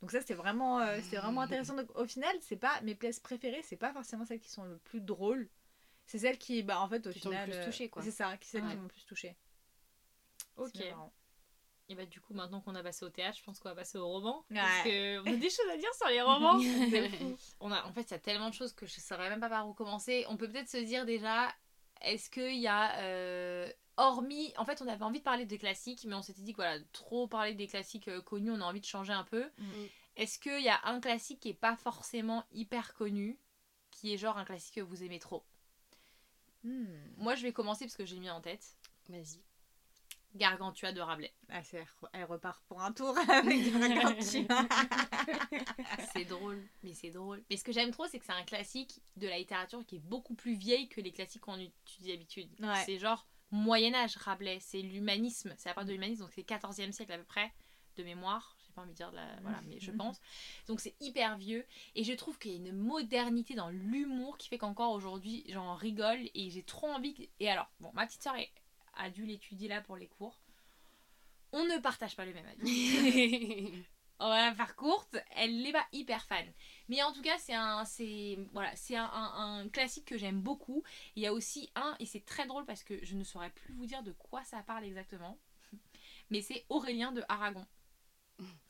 [0.01, 1.75] Donc ça, c'était vraiment, euh, vraiment intéressant.
[1.75, 4.77] Donc au final, c'est pas mes pièces préférées, c'est pas forcément celles qui sont le
[4.77, 5.49] plus drôles.
[6.05, 7.49] C'est celles qui, bah, en fait, au Qui t'ont le final.
[7.49, 8.03] plus euh, touché, quoi.
[8.03, 8.75] C'est ça, qui, celles qui Ouais.
[8.75, 9.35] m'ont le plus touché.
[10.57, 10.71] Ok.
[11.87, 13.97] Et bah du coup, maintenant qu'on a passé au théâtre, je pense qu'on va passer
[13.97, 14.43] au roman.
[14.49, 14.57] Ouais.
[14.57, 16.57] Parce que on a des choses à dire sur les romans.
[17.59, 19.39] On a, en fait, il y a tellement de choses que je ne saurais même
[19.39, 20.25] pas par où commencer.
[20.29, 21.53] On peut peut-être se dire déjà,
[22.01, 26.05] est-ce qu'il y a, euh, hormis, en fait, on avait envie de parler des classiques,
[26.05, 28.81] mais on s'était dit que voilà, trop parler des classiques euh, connus, on a envie
[28.81, 29.45] de changer un peu.
[29.57, 29.85] Mm.
[30.17, 33.39] Est-ce qu'il y a un classique qui est pas forcément hyper connu,
[33.91, 35.45] qui est genre un classique que vous aimez trop?
[36.63, 36.85] Hmm.
[37.17, 38.75] Moi, je vais commencer parce que j'ai mis en tête
[39.09, 39.43] Vas-y.
[40.35, 41.33] Gargantua de Rabelais.
[41.49, 41.61] Ah,
[42.13, 44.67] elle repart pour un tour avec Gargantua.
[46.13, 47.43] C'est drôle, mais c'est drôle.
[47.49, 49.99] Mais ce que j'aime trop, c'est que c'est un classique de la littérature qui est
[50.03, 52.49] beaucoup plus vieille que les classiques qu'on étudie d'habitude.
[52.59, 52.83] Ouais.
[52.85, 54.59] C'est genre Moyen-Âge, Rabelais.
[54.61, 55.53] C'est l'humanisme.
[55.57, 57.51] C'est la part de l'humanisme, donc c'est 14e siècle à peu près,
[57.97, 58.55] de mémoire.
[58.65, 59.27] J'ai pas envie de dire de la.
[59.41, 60.19] Voilà, mais je pense.
[60.67, 61.65] Donc c'est hyper vieux.
[61.95, 65.75] Et je trouve qu'il y a une modernité dans l'humour qui fait qu'encore aujourd'hui, j'en
[65.75, 67.13] rigole et j'ai trop envie.
[67.13, 68.51] que- Et alors, bon, ma petite soeur est-
[68.97, 70.39] a dû l'étudier là pour les cours.
[71.51, 73.83] On ne partage pas le même avis.
[74.19, 76.45] on va la faire courte, elle n'est pas hyper fan.
[76.89, 80.41] Mais en tout cas, c'est un, c'est, voilà, c'est un, un- un classique que j'aime
[80.41, 80.83] beaucoup.
[81.15, 83.73] Il y a aussi un, et c'est très drôle parce que je ne saurais plus
[83.73, 85.37] vous dire de quoi ça parle exactement,
[86.29, 87.65] mais c'est Aurélien de Aragon.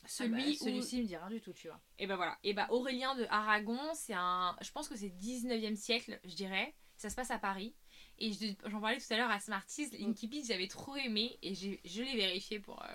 [0.06, 1.80] Celui Ah bah, où- celui-ci me dit rien du tout, tu vois.
[1.98, 2.38] et ben voilà.
[2.44, 4.56] Et ben Aurélien de Aragon, c'est un.
[4.62, 6.76] Je pense que c'est 19e siècle, je dirais.
[6.98, 7.74] Ça se passe à Paris.
[8.20, 11.38] Et je- j'en parlais tout à l'heure à Smarties, Linkipit, j'avais trop aimé.
[11.42, 12.88] Et j'ai- je l'ai vérifié pour, euh,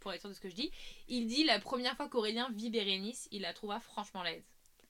[0.00, 0.70] pour être sûr de ce que je dis.
[1.08, 4.42] Il dit la première fois qu'Aurélien vit Bérénice, il la trouva franchement laide.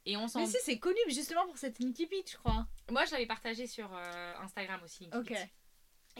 [0.07, 0.41] Et on s'en.
[0.41, 2.67] Mais si, c'est connu justement pour cette Nicky Pitch, je crois.
[2.91, 5.09] Moi, je l'avais partagé sur euh, Instagram aussi.
[5.15, 5.33] Ok.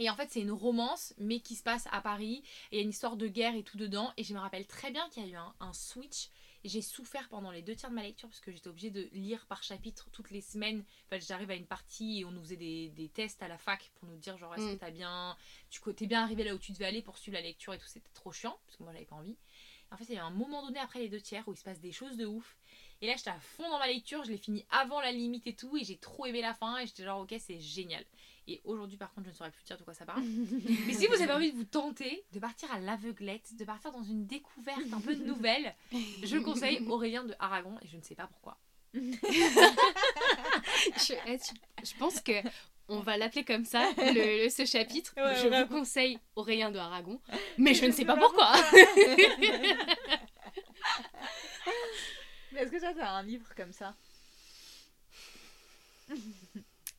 [0.01, 2.43] Et en fait, c'est une romance, mais qui se passe à Paris.
[2.71, 4.13] Et il y a une histoire de guerre et tout dedans.
[4.17, 6.29] Et je me rappelle très bien qu'il y a eu un, un switch.
[6.65, 9.47] J'ai souffert pendant les deux tiers de ma lecture parce que j'étais obligée de lire
[9.47, 10.85] par chapitre toutes les semaines.
[11.07, 13.91] Enfin, j'arrive à une partie et on nous faisait des, des tests à la fac
[13.95, 14.75] pour nous dire genre est-ce Mm.
[14.75, 15.37] que t'as bien,
[15.71, 17.87] tu t'es bien arrivé là où tu devais aller pour suivre la lecture et tout.
[17.87, 19.37] C'était trop chiant parce que moi j'avais pas envie.
[19.91, 21.65] En fait, il y a un moment donné après les deux tiers où il se
[21.65, 22.57] passe des choses de ouf.
[23.01, 24.23] Et là, j'étais à fond dans ma lecture.
[24.25, 25.79] Je l'ai fini avant la limite et tout.
[25.79, 26.77] Et j'ai trop aimé la fin.
[26.79, 28.05] Et j'étais genre ok, c'est génial.
[28.51, 30.23] Et aujourd'hui, par contre, je ne saurais plus dire de quoi ça parle.
[30.87, 34.03] Mais si vous avez envie de vous tenter, de partir à l'aveuglette, de partir dans
[34.03, 35.75] une découverte un peu nouvelle,
[36.23, 38.57] je conseille Aurélien de Aragon et je ne sais pas pourquoi.
[38.95, 39.01] je,
[41.27, 42.33] eh, tu- je pense que
[42.89, 45.13] on va l'appeler comme ça, le, le- ce chapitre.
[45.19, 47.21] Ouais, je vous conseille Aurélien de Aragon,
[47.59, 48.51] mais je ne sais pas pourquoi.
[52.57, 53.95] Est-ce que toi, t'as un livre comme ça?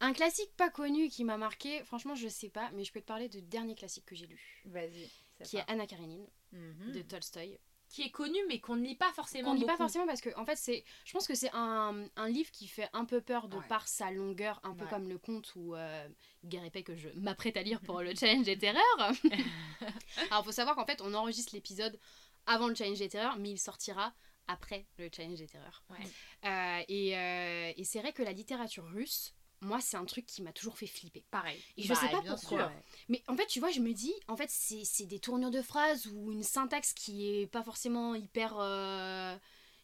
[0.01, 3.05] Un classique pas connu qui m'a marqué, franchement, je sais pas, mais je peux te
[3.05, 5.09] parler du dernier classique que j'ai lu, Vas-y.
[5.43, 6.91] qui est Anna Karenine Mhm.
[6.93, 7.59] de Tolstoï.
[7.91, 9.49] qui est connu mais qu'on ne lit pas forcément.
[9.51, 12.29] Qu'on lit pas forcément parce que en fait c'est je pense que c'est un, un
[12.29, 13.67] livre qui fait un peu peur de Ouais.
[13.67, 14.89] par sa longueur un peu Ouais.
[14.91, 16.07] comme le conte ou euh,
[16.45, 19.11] Guerre épée que je m'apprête à lire pour le challenge des terreurs
[20.29, 21.99] alors faut savoir qu'en fait on enregistre l'épisode
[22.45, 24.13] avant le challenge des terreurs mais il sortira
[24.47, 25.97] après le challenge des terreurs Ouais.
[26.45, 30.41] Euh, et, euh, et c'est vrai que la littérature russe moi c'est un truc qui
[30.41, 31.61] m'a toujours fait flipper Pareil.
[31.77, 32.71] et je Bah, sais pas pourquoi sûr.
[33.09, 36.07] mais en fait, tu vois, je me dis, en fait, c'est des tournures de phrases
[36.07, 39.35] ou une syntaxe qui est pas forcément hyper, euh,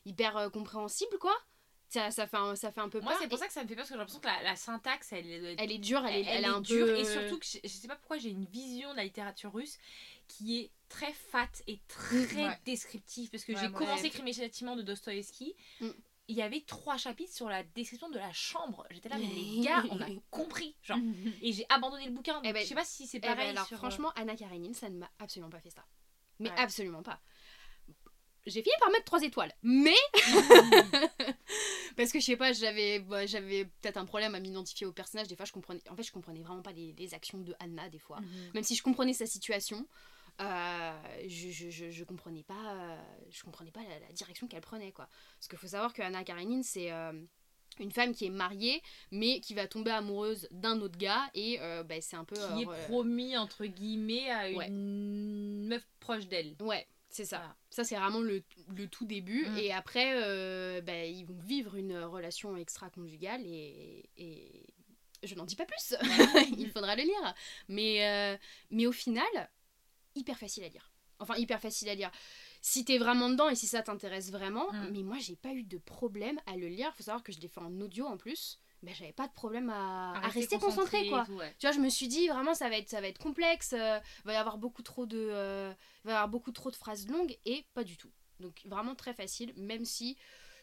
[0.05, 1.35] hyper euh, compréhensible, quoi.
[1.88, 3.21] Ça, ça, fait un, ça fait un peu Moi, peur.
[3.21, 4.43] c'est pour Et ça que ça me fait peur parce que j'ai l'impression que la,
[4.43, 6.97] la syntaxe, elle, est- Elle est dure, elle est, elle est un dure peu...
[6.97, 9.77] et surtout que je, je sais pas pourquoi j'ai une vision de la littérature russe
[10.27, 12.59] qui est très fat et très Ouais.
[12.65, 14.09] descriptive parce que Ouais, j'ai moi, commencé ouais.
[14.09, 15.55] Crime et châtiment de Dostoïevski.
[15.79, 15.89] Mm.
[16.27, 18.85] Il y avait trois chapitres sur la description de la chambre.
[18.89, 20.75] J'étais là, mais les gars, on a compris.
[20.81, 20.97] Genre.
[21.41, 22.41] Et j'ai abandonné le bouquin.
[22.43, 23.49] Eh ben, je sais pas si c'est Eh ben pareil.
[23.49, 25.85] alors, sur, euh, franchement, Anna Karenine, ça ne m'a absolument pas fait ça.
[26.39, 26.55] Mais Ouais.
[26.59, 27.21] absolument pas.
[28.47, 29.51] J'ai fini par mettre trois étoiles.
[29.63, 29.95] Mais...
[31.97, 35.27] Parce que je sais pas, j'avais bah, j'avais peut-être un problème à m'identifier au personnage.
[35.27, 35.81] Des fois, je comprenais...
[35.89, 38.19] En fait, je comprenais vraiment pas les, les actions de Anna, des fois.
[38.21, 38.51] Mhm.
[38.53, 39.88] même si je comprenais sa situation
[40.39, 42.98] je, je, je, je comprenais pas euh,
[43.30, 45.08] je comprenais pas la, la direction qu'elle prenait quoi.
[45.38, 47.13] Parce qu'il faut savoir que Anna Karenine c'est euh,
[47.80, 51.84] une femme qui est mariée mais qui va tomber amoureuse d'un autre gars et euh,
[51.84, 56.56] bah, c'est un peu qui est euh, promis entre guillemets à une meuf proche d'elle.
[56.60, 57.56] ouais c'est ça.
[57.69, 58.43] Ça c'est vraiment le,
[58.76, 59.58] le tout début Mm.
[59.58, 64.65] et après euh, bah, ils vont vivre une relation extra-conjugale et, et
[65.24, 65.95] je n'en dis pas plus.
[66.60, 67.34] Il faudra le lire.
[67.69, 68.38] Mais, euh,
[68.69, 69.26] mais au final
[70.15, 72.12] hyper facile à lire enfin hyper facile à lire
[72.62, 74.89] si t'es vraiment dedans et si ça t'intéresse vraiment Mm.
[74.91, 77.47] mais moi j'ai pas eu de problème à le lire faut savoir que je l'ai
[77.47, 81.23] fait en audio en plus mais j'avais pas de problème à, à rester concentré quoi
[81.23, 81.56] et tout, ouais.
[81.58, 83.99] tu vois, je me suis dit vraiment ça va être ça va être complexe, euh,
[84.19, 85.73] il va y avoir beaucoup trop de euh,
[86.04, 88.12] il va y avoir beaucoup trop de phrases longues et pas du tout.
[88.41, 90.17] Donc vraiment très facile même si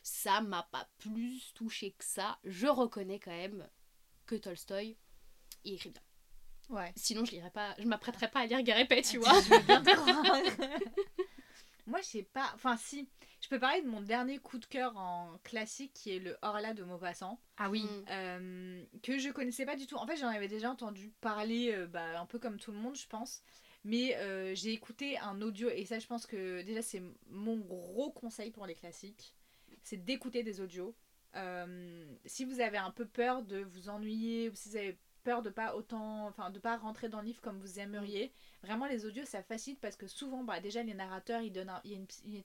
[0.05, 2.39] ça m'a pas plus touché que ça.
[2.45, 3.67] Je reconnais quand même
[4.27, 4.97] que Tolstoy
[5.65, 6.03] il écrit bien.
[6.73, 6.93] Ouais.
[6.97, 9.33] Sinon je lirais pas je m'apprêterais pas à lire Guerre épée, tu vois.
[9.41, 10.37] Je veux bien te croire.
[11.87, 12.51] Moi, je sais pas.
[12.55, 13.09] Enfin, si.
[13.41, 16.75] Je peux parler de mon dernier coup de cœur en classique qui est le Orla
[16.75, 17.41] de Maupassant.
[17.57, 17.83] Ah oui.
[17.83, 18.05] Mm.
[18.11, 19.97] euh, que je connaissais pas du tout.
[19.97, 22.95] En fait, j'en avais déjà entendu parler, euh, bah, un peu comme tout le monde,
[22.95, 23.43] je pense.
[23.83, 28.13] Mais euh, j'ai écouté un audio, et ça, je pense que déjà, c'est mon gros
[28.13, 29.35] conseil pour les classiques
[29.83, 30.95] c'est d'écouter des audios.
[31.35, 35.43] Euh, si vous avez un peu peur de vous ennuyer, ou si vous avez peur
[35.43, 38.33] de pas autant, enfin de pas rentrer dans le livre comme vous aimeriez,
[38.63, 41.81] vraiment les audios ça facilite parce que souvent, bah, déjà les narrateurs ils donnent, un-
[41.85, 42.39] il y a, une- il y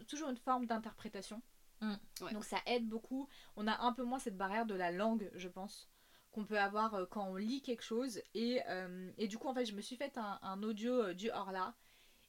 [0.00, 1.42] a toujours une forme d'interprétation.
[1.80, 1.94] Mm.
[2.22, 2.32] Ouais.
[2.32, 3.28] Donc ça aide beaucoup.
[3.56, 5.90] On a un peu moins cette barrière de la langue, je pense,
[6.32, 8.20] qu'on peut avoir euh, quand on lit quelque chose.
[8.34, 11.14] Et, euh, et du coup, en fait, je me suis fait un, un audio euh,
[11.14, 11.74] du Horla.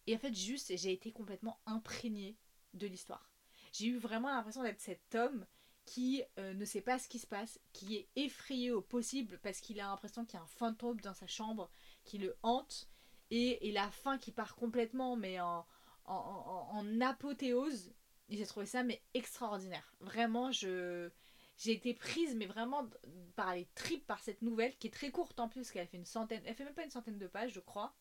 [0.07, 2.37] Et en fait, juste, j'ai été complètement imprégnée
[2.73, 3.31] de l'histoire.
[3.71, 5.45] J'ai eu vraiment l'impression d'être cet homme
[5.85, 9.59] qui euh, ne sait pas ce qui se passe, qui est effrayé au possible parce
[9.61, 11.69] qu'il a l'impression qu'il y a un fantôme dans sa chambre
[12.03, 12.89] qui le hante.
[13.31, 15.65] Et, et la fin qui part complètement, mais en,
[16.05, 17.91] en, en- apothéose.
[18.29, 19.93] J'ai trouvé ça mais extraordinaire.
[19.99, 21.09] Vraiment, je
[21.57, 22.87] j'ai été prise mais vraiment
[23.35, 25.97] par les tripes par cette nouvelle qui est très courte en plus, parce qu'elle fait
[25.97, 27.95] une centaine, elle fait même pas une centaine de pages, je crois.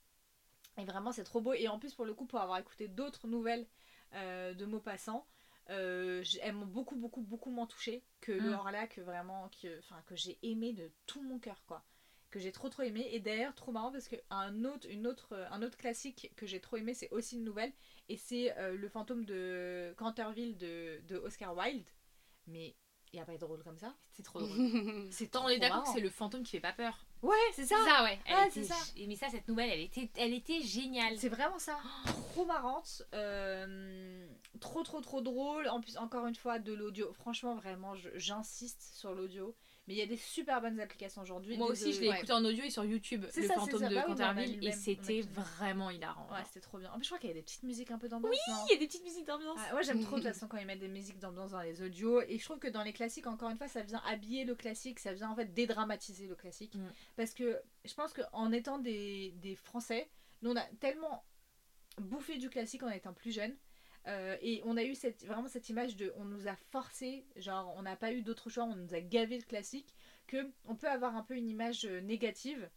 [0.78, 1.52] Et vraiment, c'est trop beau.
[1.54, 3.66] Et en plus, pour le coup, pour avoir écouté d'autres nouvelles
[4.14, 5.26] euh, de Maupassant,
[5.70, 8.54] euh, elles m'ont beaucoup, beaucoup, beaucoup moins touché que le Mm.
[8.54, 11.84] Horla que vraiment, que, enfin, que j'ai aimé de tout mon cœur, quoi.
[12.30, 13.08] Que j'ai trop, trop aimé.
[13.12, 16.60] Et d'ailleurs, trop marrant parce que un autre, une autre, un autre classique que j'ai
[16.60, 17.72] trop aimé, c'est aussi une nouvelle.
[18.08, 21.88] Et c'est euh, Le fantôme de Canterville de, de Oscar Wilde.
[22.46, 22.74] Mais
[23.12, 23.94] il n'y a pas de drôle comme ça.
[24.10, 25.06] C'est trop drôle.
[25.10, 27.03] C'est Tant on est d'accord que c'est le fantôme qui fait pas peur.
[27.22, 27.76] Ouais, c'est ça.
[27.82, 28.18] C'est ça, ouais.
[28.26, 28.74] Elle Ouais, était c'est ça.
[29.06, 31.18] Mais ça, cette nouvelle, elle était, elle était géniale.
[31.18, 31.78] C'est vraiment ça.
[32.32, 33.02] Trop marrante.
[33.14, 34.26] euh,
[34.60, 35.68] trop, trop, trop drôle.
[35.68, 37.12] En plus, encore une fois, de l'audio.
[37.14, 39.54] Franchement, vraiment, j'insiste sur l'audio.
[39.86, 41.58] Mais il y a des super bonnes applications aujourd'hui.
[41.58, 42.16] Moi aussi, je l'ai ouais.
[42.16, 45.16] écouté en audio et sur YouTube, le ça, fantôme de Bah oui, Canterville, et c'était
[45.20, 45.26] même.
[45.34, 46.26] vraiment hilarant.
[46.32, 46.90] Ouais, c'était trop bien.
[46.90, 48.34] En plus, je crois qu'il y a des petites musiques un peu d'ambiance.
[48.48, 49.58] non Il y a des petites musiques d'ambiance.
[49.68, 51.82] Ah, moi j'aime trop de toute façon quand ils mettent des musiques d'ambiance dans les
[51.82, 54.54] audios et je trouve que dans les classiques encore une fois ça vient habiller le
[54.54, 56.88] classique, ça vient en fait dédramatiser le classique Mm.
[57.16, 60.08] parce que je pense qu'en étant des, des Français,
[60.40, 61.24] nous on a tellement
[61.98, 63.54] bouffé du classique en étant plus jeunes
[64.06, 67.72] euh, et on a eu cette, vraiment cette image de on nous a forcé, genre
[67.76, 69.94] on n'a pas eu d'autre choix, on nous a gavé le classique
[70.26, 72.68] que on peut avoir un peu une image euh, négative.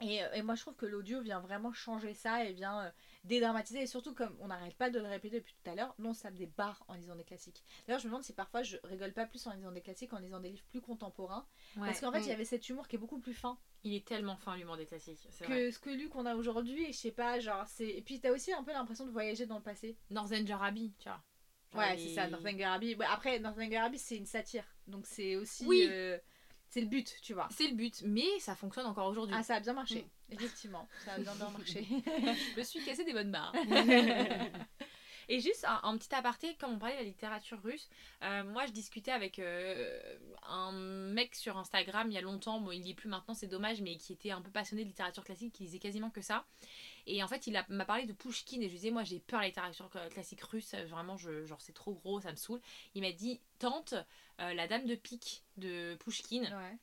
[0.00, 2.92] Et, euh, et moi, je trouve que l'audio vient vraiment changer ça et vient
[3.24, 3.82] dédramatiser.
[3.82, 6.30] Et surtout, comme on n'arrête pas de le répéter depuis tout à l'heure, non, ça
[6.30, 7.62] me des barres en lisant des classiques.
[7.86, 10.18] D'ailleurs, je me demande si parfois je rigole pas plus en lisant des classiques qu'en
[10.18, 11.46] lisant des livres plus contemporains.
[11.76, 12.24] Parce qu'en fait, Mm.
[12.24, 14.76] il y avait cet humour qui est beaucoup plus fin Il est tellement fin l'humour
[14.76, 15.18] des classiques.
[15.40, 15.46] Vrai.
[15.48, 16.84] que ce que lu qu'on a aujourd'hui.
[16.84, 17.88] Et je sais pas, genre, c'est.
[17.88, 19.96] Et puis, t'as aussi un peu l'impression de voyager dans le passé.
[20.10, 21.22] Northern Arabi, tu vois.
[21.74, 22.94] Ouais, les- c'est ça, Northern Arabi.
[22.96, 24.64] Ouais, après, Northern Arabi, c'est une satire.
[24.86, 25.64] Donc, c'est aussi.
[25.66, 25.86] Oui.
[25.88, 26.18] euh,
[26.68, 27.48] c'est le but, tu vois.
[27.50, 29.34] C'est le but, mais ça fonctionne encore aujourd'hui.
[29.38, 30.06] Ah, ça a bien marché.
[30.30, 31.86] Effectivement, ça a bien, bien marché.
[32.06, 33.54] Je me suis cassé des bonnes barres.
[35.30, 37.88] Et juste un, petit aparté, comme on parlait de la littérature russe,
[38.24, 40.00] euh, moi je discutais avec euh,
[40.42, 43.46] un mec sur Instagram il y a longtemps, bon il y est plus maintenant, c'est
[43.46, 46.44] dommage, mais qui était un peu passionné de littérature classique, qui lisait quasiment que ça.
[47.06, 49.38] Et en fait il m'a parlé de Pushkin et je lui disais moi j'ai peur
[49.38, 52.36] de la littérature cla- classique russe, euh, vraiment je, genre c'est trop gros, ça me
[52.36, 52.60] saoule.
[52.96, 53.94] Il m'a dit tente
[54.40, 56.76] euh, la dame de pique de Pushkin Ouais.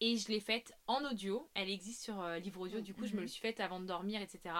[0.00, 1.48] Et je l'ai faite en audio.
[1.54, 3.22] Elle existe sur euh, livre audio, du coup, je me Mhm.
[3.22, 4.54] le suis faite avant de dormir, etc.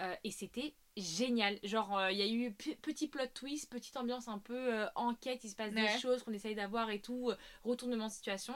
[0.00, 1.58] Euh, et c'était génial.
[1.62, 5.50] Genre, euh, il y a eu petit plot twist, petite ambiance un peu enquête, il
[5.50, 5.82] se passe Ouais.
[5.94, 7.30] des choses qu'on essaye d'avoir et tout,
[7.64, 8.54] retournement de situation.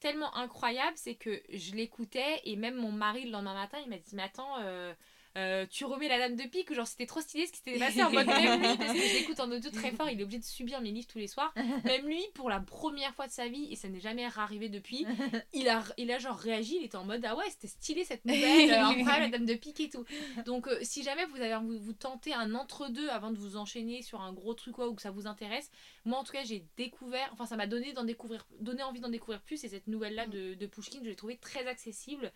[0.00, 3.98] Tellement incroyable, c'est que je l'écoutais et même mon mari le lendemain matin, il m'a
[3.98, 4.92] dit Mais attends, euh,
[5.36, 8.02] euh, tu remets la dame de pique, genre c'était trop stylé ce qui s'était passé
[8.02, 10.38] en mode même lui, parce que je l'écoute en audio très fort, il est obligé
[10.38, 11.52] de subir mes livres tous les soirs.
[11.84, 15.06] Même lui, pour la première fois de sa vie, et ça n'est jamais arrivé depuis,
[15.52, 18.24] il a, il a genre réagi, il était en mode ah ouais, c'était stylé cette
[18.24, 20.04] nouvelle, euh, incroyable, la dame de pique et tout.
[20.44, 24.02] Donc euh, si jamais vous avez vous, vous tentez un entre-deux avant de vous enchaîner
[24.02, 25.70] sur un gros truc quoi, ou que ça vous intéresse,
[26.04, 29.08] moi en tout cas j'ai découvert, enfin ça m'a donné, d'en découvrir, donné envie d'en
[29.08, 32.32] découvrir plus, et cette nouvelle-là de, de Pushkin, je l'ai trouvée très accessible,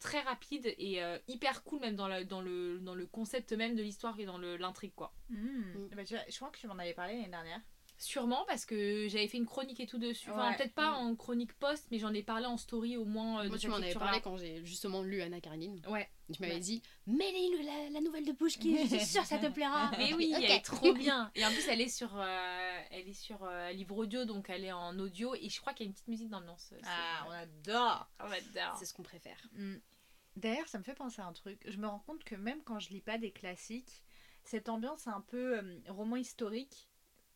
[0.00, 3.82] très rapide et hyper cool même dans, la- dans, le, dans le concept même de
[3.82, 5.14] l'histoire et dans le- l'intrigue quoi.
[5.30, 5.88] Hmm.
[5.94, 7.60] Bah, tu vois, je crois que tu m'en avais parlé l'année dernière.
[7.96, 10.28] Sûrement parce que j'avais fait une chronique et tout dessus.
[10.28, 11.06] Enfin, peut-être pas Mm.
[11.06, 13.44] en chronique post, mais j'en ai parlé en story au moins.
[13.44, 15.80] euh, Moi, tu m'en avais parlé quand j'ai justement lu Anna Karenine.
[15.88, 16.08] Ouais.
[16.32, 16.60] Tu m'avais Ouais.
[16.60, 19.92] dit, mais lis la, la nouvelle de Pushkin, je suis sûre ça te plaira.
[19.98, 20.42] Mais oui, Ok.
[20.42, 21.30] elle est trop bien.
[21.36, 24.64] Et en plus, elle est sur, euh, elle est sur euh, livre audio, donc elle
[24.64, 25.34] est en audio.
[25.36, 26.66] Et je crois qu'il y a une petite musique d'ambiance.
[26.70, 28.76] C'est- Ah, on adore on adore.
[28.76, 29.36] C'est ce qu'on préfère.
[29.52, 29.76] Hmm.
[30.36, 31.62] D'ailleurs, ça me fait penser à un truc.
[31.66, 34.02] Je me rends compte que même quand je lis pas des classiques,
[34.44, 36.88] cette ambiance un peu euh, roman historique,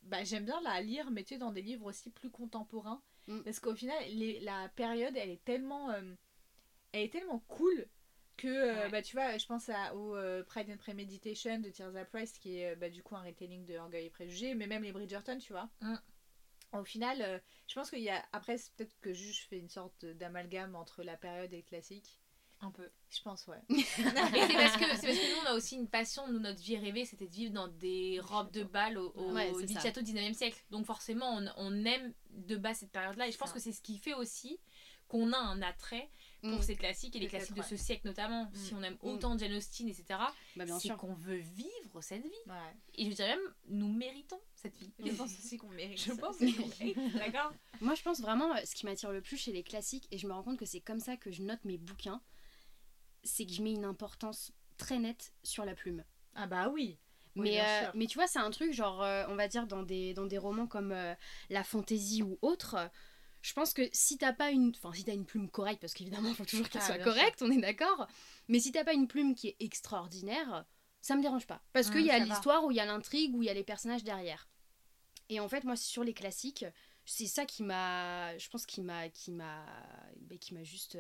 [0.03, 3.03] bah, j'aime bien la lire, mais tu sais, dans des livres aussi plus contemporains.
[3.27, 3.43] Mm.
[3.43, 6.15] Parce qu'au final, les- la période, elle est tellement, euh,
[6.93, 7.89] elle est tellement cool
[8.37, 8.91] que, euh, Ouais.
[8.91, 12.77] bah, tu vois, je pense à, au Pride and Premeditation de Tirza Price, qui est
[12.77, 15.69] bah, du coup un retelling de Orgueil et Préjugés, mais même les Bridgerton, tu vois.
[15.81, 15.97] Mm.
[16.73, 18.25] Au final, euh, je pense qu'il y a.
[18.33, 22.21] Après, peut-être que je fais une sorte d'amalgame entre la période et le classique.
[22.61, 22.89] Un peu.
[23.09, 23.63] Je pense, ouais.
[23.69, 26.27] Et c'est parce, que, c'est parce que nous, on a aussi une passion.
[26.29, 29.53] Nous, notre vie rêvée, c'était de vivre dans des robes de bal au, au Ouais,
[29.81, 30.59] château 19e siècle.
[30.71, 33.29] Donc, forcément, on, on aime de base cette période-là.
[33.29, 33.55] Et je pense Ça.
[33.55, 34.59] que c'est ce qui fait aussi
[35.07, 36.11] qu'on a un attrait
[36.43, 36.63] pour Mm.
[36.63, 38.49] ces classiques et les classiques de ce siècle notamment.
[38.55, 39.09] Si on aime Mm.
[39.09, 40.05] autant Jane Austen, etc.,
[40.55, 40.97] Bah, bien c'est sûr.
[40.97, 42.31] qu'on veut vivre cette vie.
[42.47, 42.55] Ouais.
[42.95, 44.93] Et je dirais même, nous méritons cette vie.
[45.05, 45.99] Je pense aussi qu'on mérite.
[46.01, 46.17] Je ça.
[46.17, 47.53] pense aussi qu'on mérite, d'accord?
[47.81, 50.27] Moi, je pense vraiment, euh, ce qui m'attire le plus chez les classiques, et je
[50.29, 52.21] me rends compte que c'est comme ça que je note mes bouquins,
[53.25, 56.05] c'est que je mets une importance très nette sur la plume.
[56.35, 56.99] Ah bah oui.
[57.37, 59.83] Oui, mais, euh, mais tu vois, c'est un truc, genre, euh, on va dire, dans
[59.83, 61.15] des, dans des romans comme euh,
[61.51, 62.91] La Fantaisie ou autre,
[63.43, 64.73] je pense que si t'as pas une.
[64.75, 67.41] Enfin, si t'as une plume correcte, parce qu'évidemment, il faut toujours qu'elle Ah, soit correcte,
[67.43, 68.09] on est d'accord.
[68.49, 70.65] Mais si t'as pas une plume qui est extraordinaire,
[71.01, 71.63] ça me dérange pas.
[71.73, 73.65] Parce qu'il y a l'histoire, où il y a l'intrigue, où il y a les
[73.65, 74.49] personnages derrière.
[75.29, 76.65] Et en fait, moi, sur les classiques,
[77.05, 78.37] c'est ça qui m'a.
[78.39, 79.09] Je pense qui m'a.
[79.11, 79.65] Qui m'a.
[80.23, 80.99] bah, qui m'a juste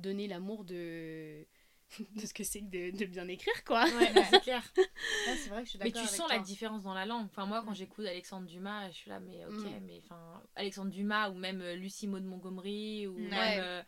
[0.00, 1.46] donné l'amour de.
[2.14, 3.84] de ce que c'est que de, de bien écrire, quoi.
[3.84, 4.62] Ouais, c'est clair.
[5.36, 6.36] C'est vrai que je suis Mais tu avec sens toi.
[6.36, 7.24] la différence dans la langue.
[7.26, 9.80] Enfin, moi, quand j'écoute Alexandre Dumas, je suis là, mais ok, Mm.
[9.86, 13.28] mais enfin, Alexandre Dumas ou même euh, Lucie Maud Montgomery ou Ouais.
[13.30, 13.60] même.
[13.60, 13.82] euh,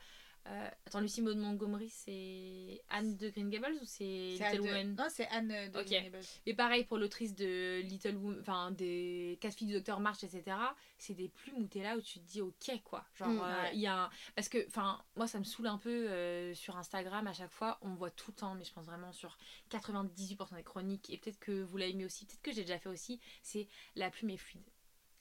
[0.48, 4.94] euh, attends, Lucie Maud Montgomery, c'est Anne de Green Gables ou c'est Little de- Women
[4.96, 5.83] Non, c'est Anne de.
[5.83, 6.20] Green Gables.
[6.46, 10.57] Et pareil pour l'autrice de Little Women, enfin des quatre filles du docteur March, etc.
[10.98, 13.05] C'est des plumes où t'es là où tu te dis ok quoi.
[13.14, 13.70] Genre Mm, euh, ouais.
[13.74, 14.11] il y a un...
[14.35, 17.78] parce que enfin moi ça me saoule un peu euh, sur Instagram à chaque fois
[17.83, 19.37] on voit tout le temps mais je pense vraiment sur
[19.70, 22.88] 98% des chroniques et peut-être que vous l'avez mis aussi, peut-être que j'ai déjà fait
[22.88, 23.20] aussi.
[23.42, 24.62] C'est la plume est fluide.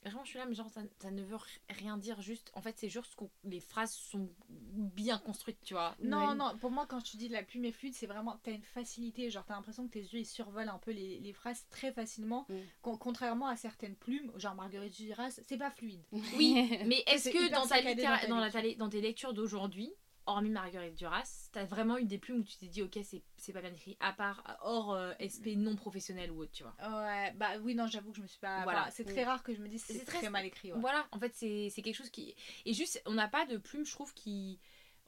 [0.04, 1.36] Vraiment, je suis là, mais genre, ça, ça ne veut
[1.68, 2.50] rien dire, juste.
[2.54, 5.94] En fait, c'est juste que les phrases sont bien construites, tu vois.
[6.02, 6.34] Non, Ouais.
[6.34, 8.38] non, pour moi, quand tu dis la plume est fluide, c'est vraiment.
[8.42, 9.30] T'as une facilité.
[9.30, 12.46] Genre, t'as l'impression que tes yeux ils survolent un peu les, les phrases très facilement.
[12.48, 12.54] Mm.
[12.82, 16.02] Con- contrairement à certaines plumes, genre Marguerite Duras, c'est pas fluide.
[16.36, 19.92] Oui, mais est-ce que dans, ta dans ta dans, ta- dans tes lectures d'aujourd'hui,
[20.26, 23.52] hormis Marguerite Duras, t'as vraiment eu des plumes où tu t'es dit, ok, c'est c'est
[23.52, 26.74] pas bien écrit, à part hors euh, SP non professionnel ou autre, tu vois.
[26.80, 28.62] Ouais, bah oui, non, j'avoue que je me suis pas.
[28.62, 28.88] Voilà.
[28.90, 30.72] c'est très rare que je me dise C'est très- très, mal écrit.
[30.72, 30.78] ouais.
[30.80, 32.34] Voilà, en fait, c'est quelque chose qui.
[32.64, 34.58] Et juste, on n'a pas de plume, je trouve, qui.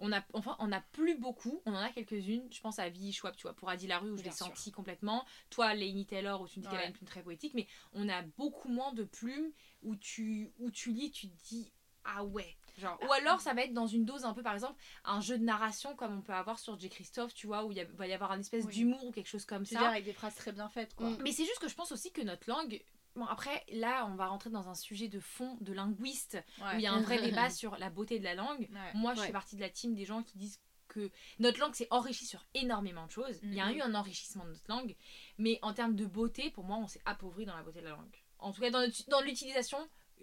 [0.01, 2.49] On a, enfin, on a plus beaucoup, on en a quelques-unes.
[2.51, 5.25] Je pense à Vie Schwab, tu vois, pour Adi Larue, où je l'ai senti complètement.
[5.51, 8.09] Toi, Lainey Taylor, où tu me dis qu'elle a une plume très poétique, mais on
[8.09, 11.71] a beaucoup moins de plumes où tu, où tu lis, tu te dis,
[12.05, 12.57] ah ouais.
[12.77, 15.39] Genre, ou alors ça va être dans une dose un peu, par exemple, un jeu
[15.39, 16.89] de narration comme on peut avoir sur J.
[16.89, 18.75] Christophe, tu vois, où il va y avoir un espèce Oui.
[18.75, 19.79] d'humour ou quelque chose comme Tu ça.
[19.79, 21.11] veux dire avec des phrases très bien faites, quoi.
[21.11, 21.19] Mm.
[21.23, 22.83] Mais c'est juste que je pense aussi que notre langue.
[23.15, 26.81] Bon, après, là, on va rentrer dans un sujet de fond, de linguiste, où il
[26.81, 28.69] y a un vrai débat sur la beauté de la langue.
[28.73, 28.91] Ouais.
[28.95, 29.27] Moi, je Ouais.
[29.27, 30.59] fais partie de la team des gens qui disent
[30.89, 33.39] que notre langue s'est enrichie sur énormément de choses.
[33.45, 33.77] Il y a Mhm.
[33.77, 34.97] eu un enrichissement de notre langue,
[35.39, 37.91] mais en termes de beauté, pour moi, on s'est appauvri dans la beauté de la
[37.93, 38.17] langue.
[38.41, 39.79] En tout cas, dans, dans l'utilisation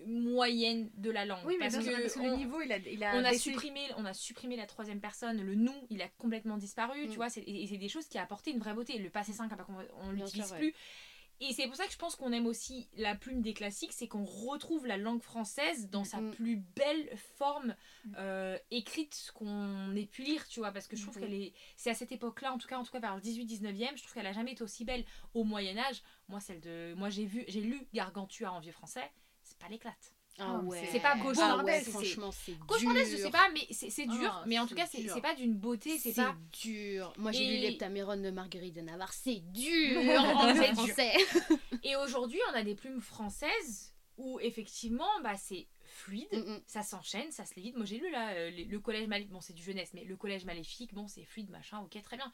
[0.05, 1.45] moyenne de la langue.
[1.45, 3.33] Oui, mais parce, que parce que on- le niveau, il a, il a on a
[3.33, 7.09] supprimé on a supprimé la troisième personne le nous il a complètement disparu Mm.
[7.09, 9.09] tu vois c'est- et et c'est des choses qui a apporté une vraie beauté le
[9.09, 9.51] passé 5
[10.01, 10.57] on Bien l'utilise ouais.
[10.59, 10.73] plus
[11.43, 14.07] et c'est pour ça que je pense qu'on aime aussi la plume des classiques c'est
[14.07, 16.31] qu'on retrouve la langue française dans sa Mm.
[16.31, 18.13] plus belle forme Mm.
[18.17, 21.89] euh, écrite qu'on ait pu lire tu vois parce que je trouve qu'elle est c'est
[21.89, 24.01] à cette époque là en tout cas en tout cas vers le 18 19e je
[24.03, 27.25] trouve qu'elle a jamais été aussi belle au Moyen Âge moi celle de moi j'ai
[27.25, 29.09] vu j'ai lu Gargantua en vieux français
[29.61, 30.87] pas l'éclate Ah Oh, ouais.
[30.91, 33.25] c'est pas Ah cauchemardesque, ouais, c'est- franchement, c'est Cauchemardesque, je dur.
[33.25, 34.31] sais pas, mais c'est c'est dur.
[34.33, 35.13] Ah, mais en tout cas, c'est dur.
[35.13, 36.35] c'est pas d'une beauté, c'est pas.
[36.61, 37.13] dur.
[37.17, 39.13] Moi, j'ai Et- lu l'Heptaméron de Marguerite de Navarre.
[39.13, 40.65] C'est dur C'est en dur.
[40.73, 41.13] français.
[41.83, 46.27] Et aujourd'hui, on a des plumes françaises où effectivement, bah, c'est fluide.
[46.31, 46.59] Mm.
[46.67, 47.75] Ça s'enchaîne, ça se lit vite.
[47.77, 50.45] Moi j'ai lu là euh, le collège maléfique, bon c'est du jeunesse, mais le collège
[50.45, 52.31] maléfique, bon c'est fluide, machin, ok, très bien.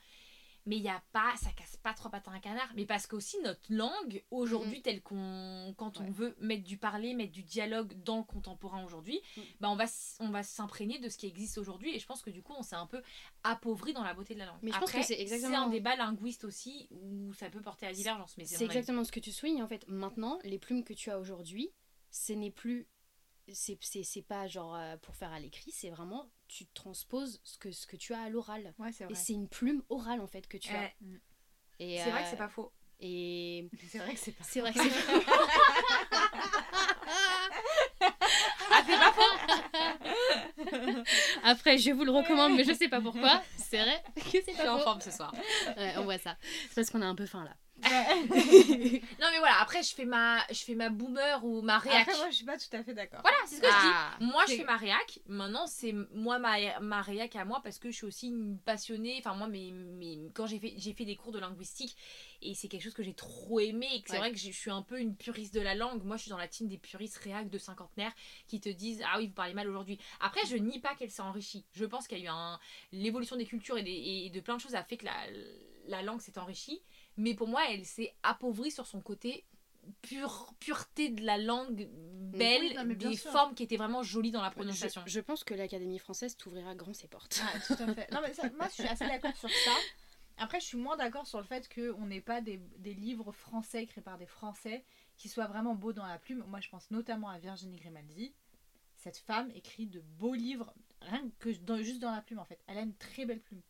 [0.67, 2.69] Mais il y a pas, ça casse pas trois pattes à un canard.
[2.75, 5.73] Mais parce qu'aussi notre langue, aujourd'hui, telle qu'on.
[5.77, 9.41] Quand on veut mettre du parler, mettre du dialogue dans le contemporain aujourd'hui, Mm.
[9.61, 9.85] bah on va,
[10.19, 11.95] on va s'imprégner de ce qui existe aujourd'hui.
[11.95, 13.01] Et je pense que du coup, on s'est un peu
[13.43, 14.59] appauvri dans la beauté de la langue.
[14.61, 17.87] Mais je pense Après, que c'est exactement- un débat linguiste aussi où ça peut porter
[17.87, 18.35] à divergence.
[18.37, 18.65] Mais C'est avis.
[18.65, 19.63] exactement ce que tu soulignes.
[19.63, 21.71] En fait, maintenant, les plumes que tu as aujourd'hui,
[22.11, 22.87] ce n'est plus.
[23.53, 26.29] C'est c'est- c'est pas genre euh, pour faire à l'écrit, c'est vraiment.
[26.47, 28.73] Tu transposes ce que, ce que tu as à l'oral.
[28.77, 30.91] Ouais, c'est Et c'est une plume orale en fait que tu as.
[31.79, 32.71] Et, C'est vrai que euh, c'est pas faux.
[32.99, 34.43] Et C'est vrai que c'est pas.
[34.43, 34.89] c'est vrai que c'est
[38.69, 39.37] Ah, c'est pas faux
[41.43, 43.41] Après, je vous le recommande, mais je sais pas pourquoi.
[43.57, 44.83] C'est vrai que c'est Je suis en pas faux.
[44.83, 45.33] forme ce soir.
[45.77, 46.37] Ouais, on voit ça.
[46.69, 47.55] C'est parce qu'on a un peu faim là.
[49.19, 52.01] Non mais voilà, après je fais ma, je fais ma boomer ou ma réac.
[52.07, 53.21] Après, moi, je suis pas tout à fait d'accord.
[53.21, 54.15] Voilà, c'est ce que je Ah.
[54.19, 54.25] dis.
[54.25, 55.19] Moi je C'est- fais ma réac.
[55.27, 59.15] Maintenant c'est moi ma, ma réac à moi parce que je suis aussi une passionnée.
[59.19, 61.95] Enfin moi, mais, mais quand j'ai fait, j'ai fait des cours de linguistique
[62.41, 64.19] et c'est quelque chose que j'ai trop aimé et que c'est Ouais.
[64.19, 66.03] vrai que je suis un peu une puriste de la langue.
[66.03, 68.13] Moi je suis dans la team des puristes réac de cinquantenaires
[68.47, 69.99] qui te disent ah oui vous parlez mal aujourd'hui.
[70.19, 71.65] Après je nie pas qu'elle s'est enrichie.
[71.73, 72.59] Je pense qu'il y a eu un
[72.91, 73.91] l'évolution des cultures et, des-
[74.25, 75.13] et de plein de choses a fait que la,
[75.87, 76.81] la langue s'est enrichie.
[77.17, 79.45] Mais pour moi elle s'est appauvrie sur son côté
[80.01, 83.31] pure pureté de la langue belle, Oui, non, des sûr.
[83.31, 85.01] formes qui étaient vraiment jolies dans la prononciation.
[85.05, 87.41] je pense que l'Académie française t'ouvrira grand ses portes.
[87.43, 88.11] Ah, tout à fait.
[88.11, 89.71] Non, mais ça, moi, je suis assez d'accord sur ça.
[90.37, 93.81] Après, je suis moins d'accord sur le fait qu'on n'ait pas des, des livres français
[93.83, 94.83] écrits par des Français
[95.15, 96.43] qui soient vraiment beaux dans la plume.
[96.47, 98.35] Moi, je pense notamment à Virginie Grimaldi.
[98.97, 102.59] Cette femme écrit de beaux livres, rien que dans- juste dans la plume, en fait.
[102.67, 103.61] Elle a une très belle plume.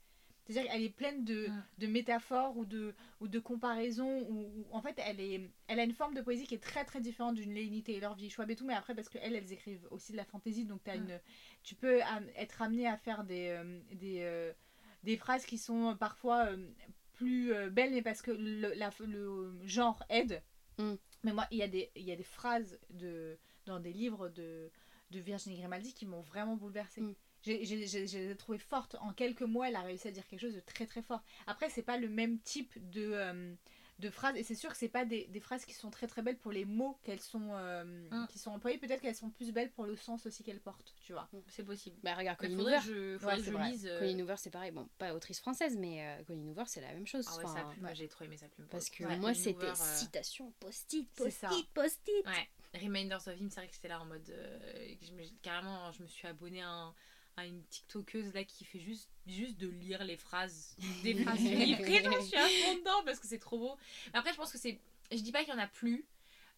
[0.48, 4.22] C'est-à-dire qu'elle est pleine de, de métaphores ou de, ou de comparaisons.
[4.30, 6.86] Ou, ou- en fait, elle, est, elle a une forme de poésie qui est très
[6.86, 8.66] très différente d'une Léonie Taylor, Vie Schwab et tout.
[8.66, 10.66] Mais après, parce qu'elles, elles écrivent aussi de la fantaisie.
[10.66, 10.92] Donc, Mm.
[10.96, 11.20] une,
[11.64, 12.00] tu peux
[12.36, 14.54] être amené à faire des, euh, des, euh,
[15.04, 16.68] des phrases qui sont parfois euh,
[17.14, 20.42] plus euh, belles, mais parce que le, la- le genre aide.
[20.78, 20.94] Mm.
[21.24, 24.30] Mais moi, il y, a des- il y a des phrases de, dans des livres
[24.30, 24.72] de,
[25.12, 27.02] de Virginie Grimaldi qui m'ont vraiment bouleversée.
[27.02, 27.16] Mm.
[27.44, 28.96] J'ai- trouvées fortes.
[29.02, 31.22] En quelques mois, elle a réussi à dire quelque chose de très très fort.
[31.48, 33.54] Après, c'est pas le même type de, euh,
[34.00, 34.36] de phrases.
[34.36, 36.52] Et c'est sûr que c'est pas des, des phrases qui sont très très belles pour
[36.52, 38.28] les mots qu'elles sont, euh, Mm.
[38.28, 38.78] qui sont employés.
[38.78, 41.28] Peut-être qu'elles sont plus belles pour le sens aussi qu'elles portent, tu vois.
[41.48, 41.98] C'est possible.
[42.04, 42.78] Bah regarde Colleen Hoover.
[42.84, 43.88] je, Ouais, lise.
[43.88, 44.72] euh, Colleen Hoover, c'est pareil.
[44.72, 47.26] Bon, pas autrice française, mais euh, Colleen Hoover, c'est la même chose.
[47.30, 48.68] Ah ouais, Enfin, j'ai trop aimé sa plume.
[48.68, 52.26] Parce que moi, c'était euh, citation, post-it, post-it, post-it.
[52.28, 54.30] Ouais, Reminders of Him, c'est vrai que c'était là en mode.
[54.30, 56.94] euh, que je me- carrément, je me suis abonnée à, un-
[57.38, 61.56] à une TikTokeuse là qui fait juste, juste de lire les phrases, des phrases du
[61.56, 61.82] livre.
[61.82, 63.78] Et je suis à fond dedans parce que c'est trop beau.
[64.12, 64.80] Mais après, je pense que c'est.
[65.12, 66.06] Je dis pas qu'il y en a plus.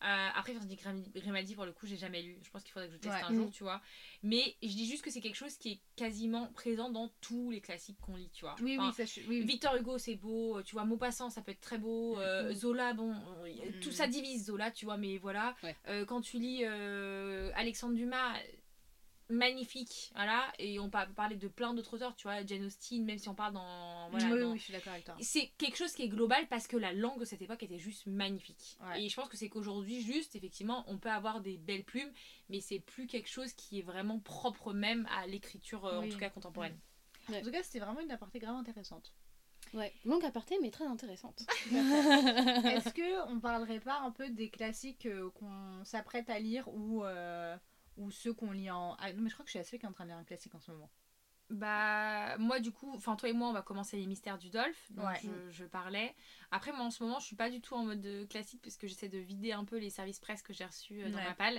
[0.01, 2.37] Euh, après, Virginie Grim- Grimaldi, pour le coup, j'ai jamais lu.
[2.41, 3.21] Je pense qu'il faudrait que je teste Ouais.
[3.21, 3.51] un jour, Mm.
[3.51, 3.81] tu vois.
[4.23, 7.59] Mais je dis juste que c'est quelque chose qui est quasiment présent dans tous les
[7.59, 8.55] classiques qu'on lit, tu vois.
[8.61, 9.43] Oui, Enfin, oui, ça, je- oui, oui.
[9.45, 12.53] Victor Hugo, c'est beau, tu vois, Maupassant, ça peut être très beau, euh, Mm.
[12.53, 13.13] Zola, bon,
[13.43, 13.91] euh, tout Mm.
[13.91, 15.53] ça divise Zola, tu vois, mais voilà.
[15.63, 15.75] Ouais.
[15.89, 18.35] Euh, quand tu lis euh, Alexandre Dumas,
[19.29, 23.17] magnifique, voilà, et on peut parler de plein d'autres auteurs, tu vois, Jane Austen, même
[23.17, 24.09] si on parle dans.
[24.09, 25.15] Voilà, oui, dans- oui, je suis d'accord avec toi.
[25.21, 28.07] C'est quelque chose qui est global parce que la langue de cette époque était juste
[28.07, 28.77] magnifique.
[28.81, 29.03] Ouais.
[29.03, 32.11] Et je pense que c'est qu'aujourd'hui, juste, effectivement, on peut avoir des belles plumes,
[32.49, 36.07] mais c'est plus quelque chose qui est vraiment propre même à l'écriture, euh, Oui.
[36.07, 36.77] en tout cas contemporaine.
[37.29, 37.39] Ouais.
[37.39, 39.13] En tout cas, c'était vraiment une aparté grave intéressante.
[39.73, 41.43] Ouais, longue aparté, mais très intéressante.
[41.71, 47.03] Est-ce que on parlerait pas un peu des classiques euh, qu'on s'apprête à lire ou,
[47.03, 47.55] euh,
[47.99, 48.95] ou ceux qu'on lit en.
[48.99, 50.17] Ah non, mais je crois que je suis assez qui est en train de lire
[50.17, 50.89] un classique en ce moment.
[51.51, 54.91] Bah, moi, du coup, enfin, toi et moi, on va commencer les mystères du Dolph.
[54.91, 55.19] Donc, Ouais.
[55.23, 56.15] je, je parlais.
[56.51, 58.77] Après, moi, en ce moment, je suis pas du tout en mode de classique parce
[58.77, 61.23] que j'essaie de vider un peu les services presse que j'ai reçus euh, dans Ouais.
[61.23, 61.57] ma palle.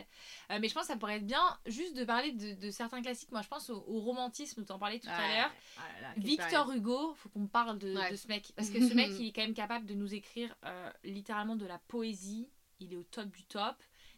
[0.53, 3.03] Euh, mais je pense que ça pourrait être bien juste de parler de, de certains
[3.03, 3.33] classiques.
[3.33, 5.51] Moi, je pense au, au romantisme, dont on parlait tout à l'heure.
[5.79, 5.83] Ah
[6.19, 6.77] Victor période.
[6.77, 8.53] Hugo, faut qu'on parle de, ce mec.
[8.55, 11.67] Parce que ce mec, il est quand même capable de nous écrire euh, littéralement de
[11.67, 12.49] la poésie.
[12.79, 13.75] Il est au top du top.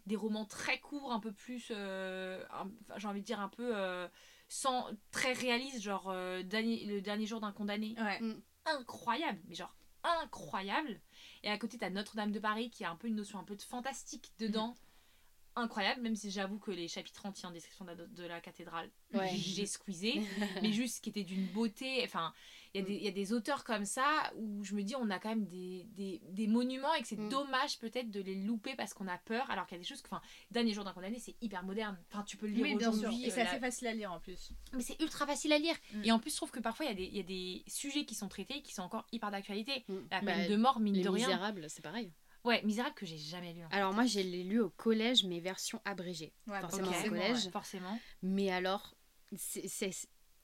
[0.07, 1.68] Des romans très courts, un peu plus.
[1.70, 2.42] euh,
[2.96, 3.76] J'ai envie de dire un peu.
[3.76, 4.09] euh,
[4.48, 7.94] sans, très réaliste, genre euh, dernier- Le dernier jour d'un condamné.
[7.98, 8.20] Ouais.
[8.66, 9.74] Incroyable, mais genre
[10.05, 11.00] incroyable.
[11.42, 13.57] Et à côté, t'as Notre-Dame de Paris qui a un peu une notion un peu
[13.57, 14.74] de fantastique dedans.
[15.55, 18.90] Incroyable, même si j'avoue que les chapitres entiers en description de la, de la cathédrale,
[19.12, 19.28] Ouais.
[19.36, 20.22] j'ai squeezé
[20.62, 22.00] mais juste qui était d'une beauté.
[22.05, 22.32] Enfin,
[22.74, 24.96] il y, a des- il y a des auteurs comme ça où je me dis
[24.96, 27.28] on a quand même des, des, des monuments et que c'est Mm.
[27.28, 30.00] dommage peut-être de les louper parce qu'on a peur, alors qu'il y a des choses
[30.00, 31.98] que, enfin, Dernier jour d'un condamné, c'est hyper moderne.
[32.11, 33.24] Enfin, tu peux le lire Oui, aujourd'hui.
[33.26, 34.53] Et c'est euh, assez la- facile à lire en plus.
[34.72, 35.76] Mais c'est ultra facile à lire.
[35.92, 36.05] Mm.
[36.05, 37.62] Et en plus, je trouve que parfois il y, a des- il y a des
[37.66, 39.84] sujets qui sont traités qui sont encore hyper d'actualité.
[39.88, 39.94] Mm.
[40.11, 41.28] La Bah, peine de mort, mine Les de rien.
[41.68, 42.11] C'est pareil.
[42.45, 43.64] Ouais, Misérable que j'ai jamais lu.
[43.64, 43.76] en fait.
[43.76, 46.32] Alors moi, j'ai lu au collège, mais version abrégée.
[46.49, 47.49] Ouais, Forcément, au collège.
[47.51, 47.99] Forcément.
[48.22, 48.95] Mais alors,
[49.36, 49.90] c'est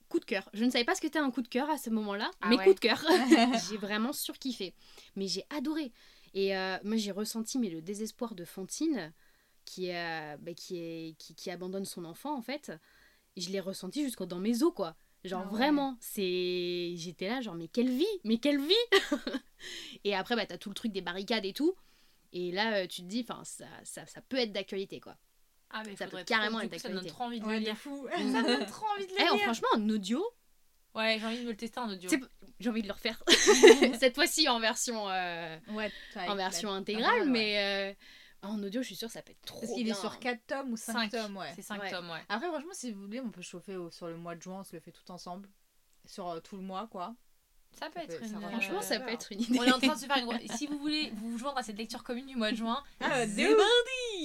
[0.07, 0.49] coup de cœur.
[0.53, 2.49] Je ne savais pas ce que c'était un coup de cœur à ce moment-là, Ah
[2.49, 2.65] mais ouais.
[2.65, 3.03] coup de cœur.
[3.69, 4.73] j'ai vraiment surkiffé.
[5.15, 5.91] Mais j'ai adoré.
[6.33, 9.13] Et euh, moi, j'ai ressenti mais le désespoir de Fantine,
[9.65, 12.71] qui, euh, bah, qui, est, qui, qui abandonne son enfant, en fait.
[13.35, 14.95] Et je l'ai ressenti jusqu'au dans mes os, quoi.
[15.25, 15.57] Genre Ah ouais.
[15.57, 16.93] vraiment, c'est...
[16.95, 18.73] J'étais là, genre, mais quelle vie Mais quelle vie
[20.05, 21.75] Et après, bah, t'as tout le truc des barricades et tout.
[22.33, 25.15] Et là, euh, tu te dis, enfin, ça, ça, ça peut être d'actualité, quoi.
[25.71, 27.09] Ah, mais Ça peut carrément être coup, Ça donne d'actualité.
[27.15, 27.77] trop envie de Ouais, le lire.
[27.77, 28.07] fou.
[28.31, 29.43] Ça donne trop envie de le Eh, oh, lire.
[29.43, 30.23] franchement, en audio,
[30.95, 32.09] Ouais, j'ai envie de me le tester en audio.
[32.59, 33.21] J'ai envie de le refaire.
[33.99, 37.25] Cette fois-ci en version, euh, Ouais, en version intégrale, ouais.
[37.27, 37.93] mais
[38.43, 40.47] euh, en audio, je suis sûre, ça peut être trop Parce qu'il est sur 4
[40.47, 41.11] tomes ou 5, Cinq.
[41.11, 41.51] tomes, ouais.
[41.55, 41.91] C'est 5 Ouais.
[41.91, 42.21] tomes, ouais.
[42.27, 44.63] Après, franchement, si vous voulez, on peut chauffer au- sur le mois de juin, on
[44.63, 45.47] se le fait tout ensemble.
[46.05, 47.13] Sur euh, tout le mois, quoi.
[47.71, 48.41] Ça peut Ça être une.
[48.41, 49.59] Franchement, ça peut être une idée.
[49.59, 50.47] On est en train de se faire une.
[50.57, 53.47] Si vous voulez vous joindre à cette lecture commune du mois de juin, Ah, c'est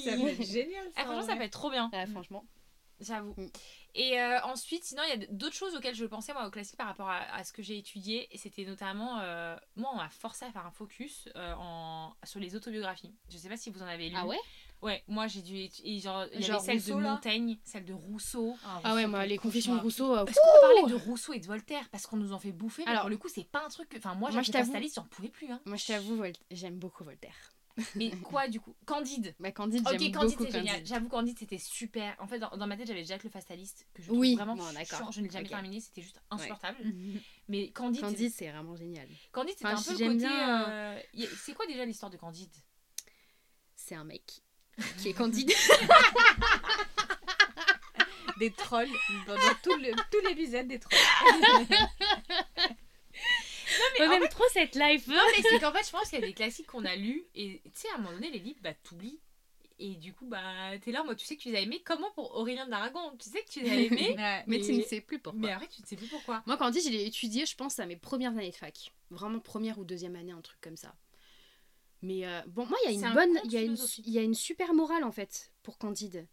[0.05, 0.93] Ça peut être génial, ça.
[0.97, 2.45] Ah, franchement, ça peut être trop bien, Ah, franchement.
[3.01, 3.35] j'avoue.
[3.37, 3.47] Mm.
[3.97, 6.77] Et euh, ensuite, sinon, il y a d'autres choses auxquelles je pensais, moi, au classique
[6.77, 8.27] par rapport à, à ce que j'ai étudié.
[8.35, 9.21] Et c'était notamment.
[9.21, 12.13] euh, moi, on m'a forcé à faire un focus euh, en...
[12.25, 13.15] sur les autobiographies.
[13.31, 14.17] Je sais pas si vous en avez lu.
[14.19, 14.39] Ah ouais?
[14.85, 15.57] Ouais, moi, j'ai dû.
[15.57, 18.55] Et genre, il y Genre avait celle Rousseau, de Montaigne, celle de Rousseau.
[18.85, 20.15] Ah ouais, moi, les confessions de Rousseau.
[20.15, 22.83] euh, Est-ce qu'on parler de Rousseau et de Voltaire Parce qu'on nous en fait bouffer,
[22.85, 23.89] mais Alors- pour le coup, c'est pas un truc.
[23.89, 25.51] que- Enfin, moi, Moi, je t'avoue- j'en pouvais plus.
[25.51, 25.61] Hein.
[25.65, 27.35] Moi, je t'avoue, Vol- j'aime beaucoup Voltaire.
[27.97, 28.77] Mais quoi, du coup?
[28.87, 29.35] Candide.
[29.41, 30.75] Bah, Candide, Ok, j'aime Candide, beaucoup c'est génial.
[30.77, 30.87] Candide.
[30.87, 32.15] J'avoue, Candide, c'était super.
[32.21, 34.55] En fait, dans, dans ma tête, j'avais Jack le Fataliste, que je trouve Oui, vraiment
[34.55, 35.11] bon, chiant.
[35.11, 36.77] Je ne l'ai jamais terminé, c'était juste insupportable.
[37.49, 39.09] Mais Candide, Candide, c'est vraiment génial.
[39.33, 40.17] Candide c'était Enfin, un peu le côté.
[40.19, 42.53] bien, euh, a- C'est quoi déjà l'histoire de Candide?
[43.75, 44.41] C'est un mec
[44.99, 45.53] qui est Candide.
[48.39, 48.89] Des trolls.
[49.29, 50.99] Dans, dans tout le- tout l'épisode, des trolls.
[53.99, 55.07] mais On aime trop cette life.
[55.07, 57.25] Non, mais c'est qu'en fait, je pense qu'il y a des classiques qu'on a lus
[57.37, 59.21] et tu sais, à un moment donné, les livres, bah, t'oublies.
[59.79, 60.41] Et du coup, bah,
[60.83, 61.81] t'es là, moi, tu sais que tu les as aimés.
[61.85, 63.17] Comment pour Aurélien d'Aragon?
[63.19, 64.17] Tu sais que tu les as aimés, Ouais.
[64.17, 65.41] Mais Mais- tu ne sais plus pourquoi.
[65.41, 66.43] mais après, tu ne sais plus pourquoi.
[66.47, 68.93] Moi, Candide, je l'ai étudié, je pense, à mes premières années de fac.
[69.11, 70.93] Vraiment première ou deuxième année, un truc comme ça.
[72.05, 74.19] Mais euh, bon, moi, il y a une un bonne, il y a une, y
[74.19, 76.27] a une super morale en fait pour Candide.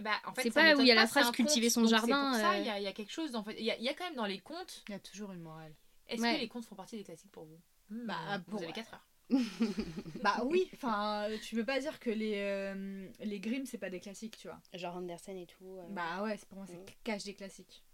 [0.00, 2.38] Bah, en fait, C'est pas où il y a la phrase cultiver son jardin, C'est
[2.40, 2.58] pour ça, euh.
[2.60, 3.36] il y, a, il y a quelque chose.
[3.36, 4.82] En fait, il y a, il y a quand même dans les contes.
[4.88, 5.74] Il y a toujours une morale.
[6.08, 6.36] Est-ce Ouais.
[6.36, 7.60] que les contes font partie des classiques pour vous?
[7.90, 8.16] Hmm, Bah,
[8.46, 9.06] vous pour- avez 4 heures.
[10.22, 13.90] Bah oui, enfin, euh, tu peux pas dire que les, euh, les Grimm, c'est pas
[13.90, 14.58] des classiques, tu vois.
[14.72, 15.76] Genre Andersen et tout.
[15.78, 15.86] euh.
[15.90, 16.94] Bah ouais, c'est pour moi, c'est Mm.
[17.04, 17.84] cache des classiques.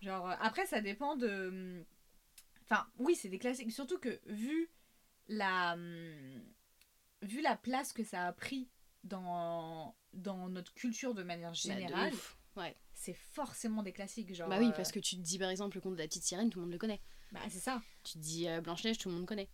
[0.00, 1.48] Genre, euh, après, ça dépend de.
[1.48, 1.84] hum,
[2.64, 3.72] Enfin, oui, c'est des classiques.
[3.72, 4.70] Surtout que, vu
[5.30, 5.72] la.
[5.74, 6.42] hum,
[7.22, 8.70] Vu la place que ça a pris
[9.04, 12.12] dans, dans notre culture de manière Bah, de générale.
[12.56, 12.74] Ouais.
[12.94, 14.34] c'est forcément des classiques.
[14.34, 16.06] Genre, Bah oui, euh, parce que tu te dis par exemple le conte de la
[16.06, 17.00] petite sirène, tout le monde le connaît.
[17.32, 17.82] Bah, c'est ça.
[18.04, 19.48] Tu te dis euh, Blanche-Neige, tout le monde connaît.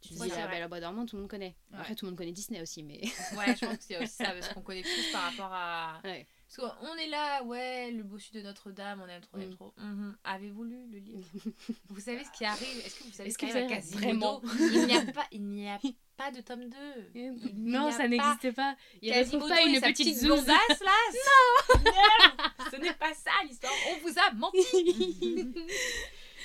[0.00, 0.48] Tu te dis La vrai.
[0.48, 1.54] Belle au bois dormant, tout le monde connaît.
[1.72, 1.78] Ouais.
[1.78, 3.00] Après, tout le monde connaît Disney aussi, mais.
[3.36, 6.00] Ouais, je pense que c'est aussi ça, parce qu'on connaît plus par rapport à.
[6.04, 6.26] Ouais.
[6.56, 9.54] Parce qu'on est là, ouais, le bossu de Notre-Dame, on aime trop, on aime Mm.
[9.54, 9.72] trop.
[9.78, 10.16] Mhm.
[10.24, 11.28] Avez-vous lu le livre?
[11.90, 12.78] Vous savez ce qui arrive?
[12.84, 14.42] Est-ce que vous savez ce qui arrive à Quasimodo?
[14.58, 15.78] Il n'y a pas, il n'y a
[16.16, 16.68] pas de tome
[17.14, 17.50] 2.
[17.54, 18.74] non, ça n'existe pas.
[19.00, 20.90] Il Quasimodo retrouve pas une petite blondasse là
[21.76, 25.52] Non Non Ce n'est pas ça l'histoire, on vous a menti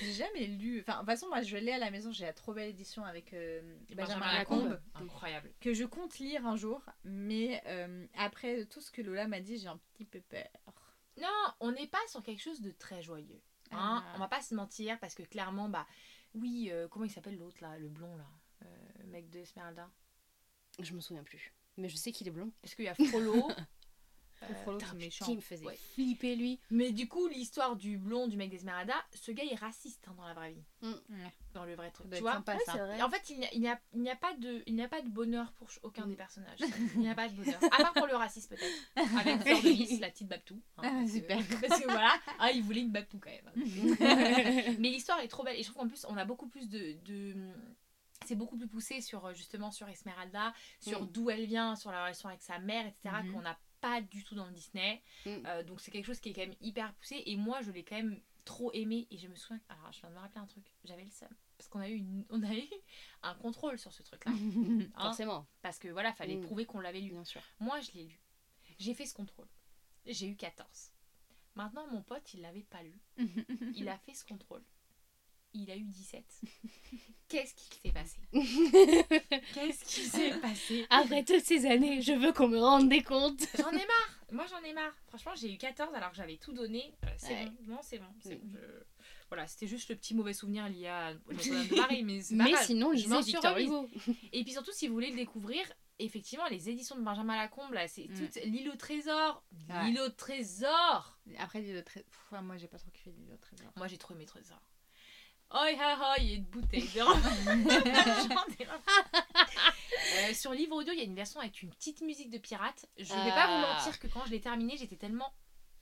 [0.02, 0.82] J'ai jamais lu.
[0.82, 2.12] Enfin, de toute façon, moi, je l'ai à la maison.
[2.12, 4.70] J'ai la trop belle édition avec euh, Benjamin, Benjamin Lacombe.
[4.70, 4.82] Lacombe.
[4.96, 5.52] Incroyable.
[5.60, 9.58] que je compte lire un jour, mais euh, après tout ce que Lola m'a dit,
[9.58, 10.48] j'ai un petit peu peur.
[11.22, 11.28] Non,
[11.62, 13.41] on n'est pas sur quelque chose de très joyeux.
[13.72, 14.14] Hein, Ah.
[14.16, 15.88] On va pas se mentir parce que clairement, bah
[16.34, 18.28] oui, euh, comment il s'appelle l'autre là, le blond là,
[18.66, 19.89] euh, mec de Esmeralda.
[20.80, 21.54] Je me souviens plus.
[21.78, 22.52] Mais je sais qu'il est blond.
[22.64, 23.50] Est-ce qu'il y a Frollo?
[24.68, 25.26] Euh, méchant.
[25.26, 25.78] Qui me faisait Ouais.
[25.93, 26.60] flipper lui.
[26.70, 30.26] Mais du coup, l'histoire du blond du mec d'Esmeralda, ce gars est raciste hein, dans
[30.28, 31.32] la vraie vie, Ouais.
[31.54, 32.10] dans le vrai truc.
[32.12, 32.98] Tu vois sympa, ça.
[32.98, 34.76] Et en fait, il n'y a, il n'y a, il n'y a pas de, il
[34.76, 36.60] n'y a pas de bonheur pour aucun des personnages.
[36.96, 37.60] Il n'y a pas de bonheur.
[37.72, 39.18] À part pour le racisme peut-être.
[39.20, 40.62] Avec Fleur de Lys, la petite Babtou.
[40.78, 41.38] hein, Ah, que- super.
[41.68, 43.52] parce que voilà, ah, il voulait une Babtou quand même.
[44.80, 45.58] Mais l'histoire est trop belle.
[45.60, 46.93] Et je trouve qu'en plus, on a beaucoup plus de...
[47.06, 47.36] de-
[48.26, 51.12] C'est beaucoup plus poussé sur justement sur Esmeralda, sur Mm.
[51.12, 53.16] d'où elle vient, sur la relation avec sa mère, etc.
[53.24, 53.34] Mhm.
[53.34, 55.01] qu'on n'a pas du tout dans le Disney.
[55.25, 55.29] Mm.
[55.45, 57.21] Euh, donc c'est quelque chose qui est quand même hyper poussé.
[57.25, 59.07] Et moi, je l'ai quand même trop aimé.
[59.11, 59.59] Et je me souviens.
[59.69, 60.65] Alors, je viens de me rappeler un truc.
[60.83, 61.29] J'avais le seum.
[61.57, 62.63] Parce qu'on a eu, une- on a eu
[63.23, 64.31] un contrôle sur ce truc-là.
[64.95, 66.41] Hein Forcément, Parce que voilà, fallait Mm.
[66.45, 67.11] prouver qu'on l'avait lu.
[67.11, 67.41] bien sûr.
[67.59, 68.19] Moi, je l'ai lu.
[68.79, 69.47] J'ai fait ce contrôle.
[70.05, 70.91] J'ai eu 14.
[71.55, 72.99] Maintenant, mon pote, il l'avait pas lu.
[73.75, 74.63] Il a fait ce contrôle.
[75.58, 76.24] Il a eu 17.
[77.28, 78.20] Qu'est-ce qui s'est passé?
[79.53, 80.86] Qu'est-ce qui s'est passé?
[80.91, 83.47] Après toutes ces années, je veux qu'on me rende des comptes.
[83.58, 84.20] J'en ai marre.
[84.32, 84.93] Moi, j'en ai marre.
[85.08, 86.93] Franchement, j'ai eu 14 alors que j'avais tout donné.
[87.03, 87.45] Euh, c'est Ouais.
[87.45, 87.74] bon.
[87.74, 88.06] Non, c'est bon.
[88.22, 88.39] c'est Mm.
[88.39, 88.58] bon.
[88.60, 88.84] Je-
[89.30, 92.03] Voilà, c'était juste le petit mauvais souvenir lié à de Paris.
[92.03, 92.20] Mais,
[92.51, 92.64] grave.
[92.66, 93.34] sinon, Je m'en suis.
[94.34, 95.66] Et puis surtout, si vous voulez le découvrir,
[95.97, 98.14] effectivement, les éditions de Benjamin Lacombe, là, c'est Mm.
[98.14, 99.43] tout l'île au trésor.
[99.70, 99.86] Ouais.
[99.86, 101.18] L'île au trésor.
[101.39, 102.08] Après, l'île au trésor.
[102.43, 103.72] Moi, j'ai pas trop kiffé l'île au trésor.
[103.78, 104.62] Moi, j'ai trop aimé Trésor.
[105.52, 106.89] Oi, ha, il y a une bouteille.
[106.98, 107.18] Marre.
[110.30, 112.86] Euh, sur livre audio, il y a une version avec une petite musique de pirate.
[112.98, 113.76] Je vais pas vous Ah.
[113.78, 115.32] mentir que quand je l'ai terminé, j'étais tellement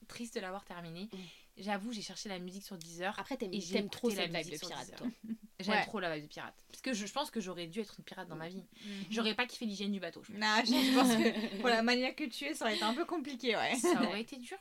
[0.08, 1.10] triste de l'avoir terminé.
[1.12, 1.18] Mm.
[1.58, 3.14] J'avoue, j'ai cherché la musique sur Deezer.
[3.20, 5.08] Après, t'aimes Et t'aimes trop écouté la cette vibe musique de pirate, toi.
[5.60, 5.86] J'aime Ouais.
[5.86, 6.56] trop la vibe de pirate.
[6.70, 8.64] Parce que je, je pense que j'aurais dû être une pirate dans ma vie.
[8.86, 9.06] Mhm.
[9.10, 10.24] J'aurais pas kiffé l'hygiène du bateau.
[10.24, 10.40] je pense.
[10.42, 12.94] Non, je je pense que pour la manière que tu es, ça aurait été un
[12.94, 13.76] peu compliqué, ouais.
[13.76, 14.58] Ça aurait été dur,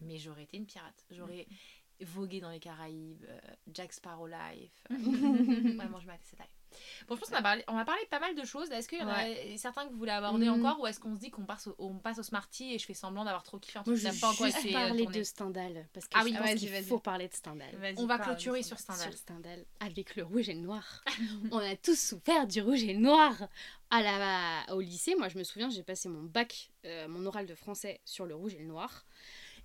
[0.00, 1.04] mais j'aurais été une pirate.
[1.10, 1.46] J'aurais
[2.04, 3.38] vogué dans les Caraïbes, euh,
[3.72, 4.72] Jack Sparrow Life.
[4.90, 6.48] Vraiment, je m'attends cette life.
[7.08, 8.70] Bon, je pense qu'on a parlé, on a parlé de pas mal de choses.
[8.70, 9.24] Est-ce qu'il y en a
[9.56, 10.60] certains que vous voulez aborder Mm.
[10.64, 12.84] encore ou est-ce qu'on se dit qu'on passe, au, on passe au Smarty et je
[12.84, 15.18] fais semblant d'avoir trop kiffé un truc je que pas encore essayé, euh, parler tourner.
[15.18, 15.88] de Stendhal.
[15.94, 17.94] Parce que Ah je oui, pense vas-y, qu'il faut parler de Stendhal.
[17.96, 19.08] On va clôturer sur Stendhal.
[19.10, 21.02] Sur Stendhal, avec le rouge et le noir.
[21.50, 23.48] On a tous souffert du rouge et le noir.
[23.90, 27.46] À la, au lycée, moi je me souviens, j'ai passé mon bac, euh, mon oral
[27.46, 29.06] de français sur le rouge et le noir.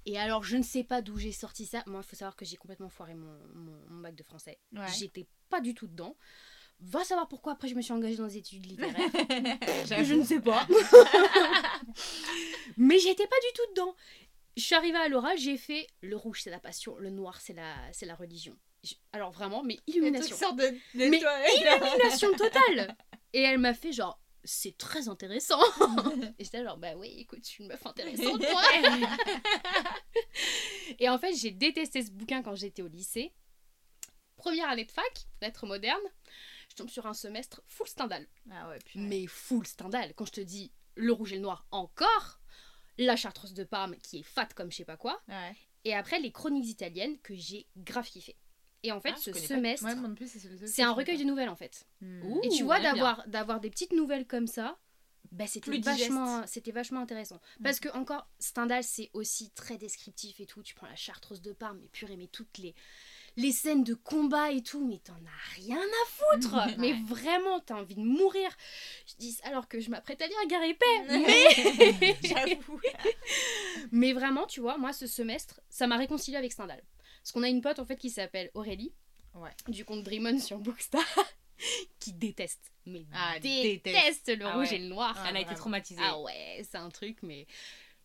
[0.06, 1.84] Et alors, je ne sais pas d'où j'ai sorti ça.
[1.86, 4.60] Moi, il faut savoir que j'ai complètement foiré mon, mon, mon bac de français.
[4.74, 4.88] Ouais.
[4.97, 6.18] J'étais pas du tout dedans.
[6.80, 8.95] Va savoir pourquoi après je me suis engagée dans des études littéraires.
[10.04, 10.68] je ne sais pas.
[12.78, 13.95] Mais j'étais pas du tout dedans.
[14.58, 17.54] Je suis arrivée à l'oral, j'ai fait le rouge c'est la passion, le noir c'est
[17.54, 18.58] la, c'est la religion.
[18.84, 20.28] Je- Alors vraiment, mais illumination.
[20.36, 21.22] trucs sortent de, de Mais.
[21.58, 22.95] Illumination totale
[23.34, 25.60] Et elle m'a fait genre, c'est très intéressant.
[26.39, 28.64] Et j'étais genre, bah oui, écoute, je suis une meuf intéressante, moi.
[31.00, 33.34] Et en fait, j'ai détesté ce bouquin quand j'étais au lycée.
[34.36, 36.00] Première année de fac, lettres modernes,
[36.70, 38.28] je tombe sur un semestre full Stendhal.
[38.52, 39.00] Ah ouais, puis.
[39.00, 40.14] Mais full Stendhal.
[40.16, 42.39] Quand je te dis le rouge et le noir encore,
[42.98, 45.56] la chartreuse de Parme qui est fat comme je sais pas quoi, Ouais.
[45.86, 48.36] et après les chroniques italiennes que j'ai grave kiffé.
[48.84, 50.27] Et en fait, Ah, ce semestre, Ouais,
[50.65, 51.86] c'est un recueil de nouvelles en fait.
[52.01, 52.41] Ouh.
[52.43, 54.77] Et tu vois, d'avoir, d'avoir des petites nouvelles comme ça,
[55.32, 57.39] bah, c'était, vachement, c'était vachement intéressant.
[57.63, 60.61] Parce que, encore, Stendhal, c'est aussi très descriptif et tout.
[60.61, 62.75] Tu prends la chartreuse de Parme, mais purée, mais toutes les,
[63.38, 66.55] les scènes de combat et tout, mais t'en as rien à foutre.
[66.79, 66.99] Mais Ouais.
[67.05, 68.49] vraiment, t'as envie de mourir.
[69.07, 70.86] Je dis, alors que je m'apprête à lire Gare épais.
[72.01, 72.17] Mais...
[72.23, 72.82] J'avoue.
[73.93, 76.82] mais vraiment, tu vois, moi, ce semestre, ça m'a réconcilié avec Stendhal.
[77.22, 78.93] Parce qu'on a une pote, en fait, qui s'appelle Aurélie,
[79.36, 79.51] Ouais.
[79.69, 81.01] du compte Dreamon sur Bookstar,
[81.99, 84.38] qui déteste, mais Ah, déteste, déteste.
[84.38, 84.76] le Ah rouge ouais.
[84.76, 85.15] et le noir.
[85.17, 86.01] Ah, Elle a été traumatisée.
[86.03, 87.47] Ah ouais, c'est un truc, mais.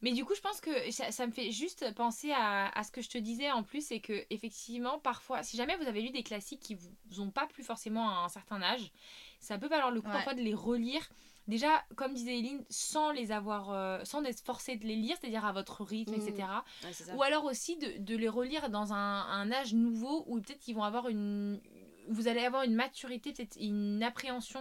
[0.03, 2.93] Mais du coup, je pense que ça, ça me fait juste penser à, à ce
[2.93, 6.11] que je te disais en plus, c'est que effectivement, parfois, si jamais vous avez lu
[6.11, 8.93] des classiques qui vous ont pas plu forcément à un certain âge,
[9.41, 10.13] ça peut valoir le coup Ouais.
[10.13, 11.09] parfois de les relire.
[11.49, 15.45] Déjà, comme disait Eline, sans les avoir, euh, sans être forcé de les lire, c'est-à-dire
[15.45, 16.21] à votre rythme, Mhm.
[16.29, 16.49] etc.
[16.85, 17.15] Ouais.
[17.15, 20.75] Ou alors aussi de, de les relire dans un, un âge nouveau où peut-être qu'ils
[20.75, 21.61] vont avoir une.
[22.09, 24.61] Vous allez avoir une maturité, peut-être une appréhension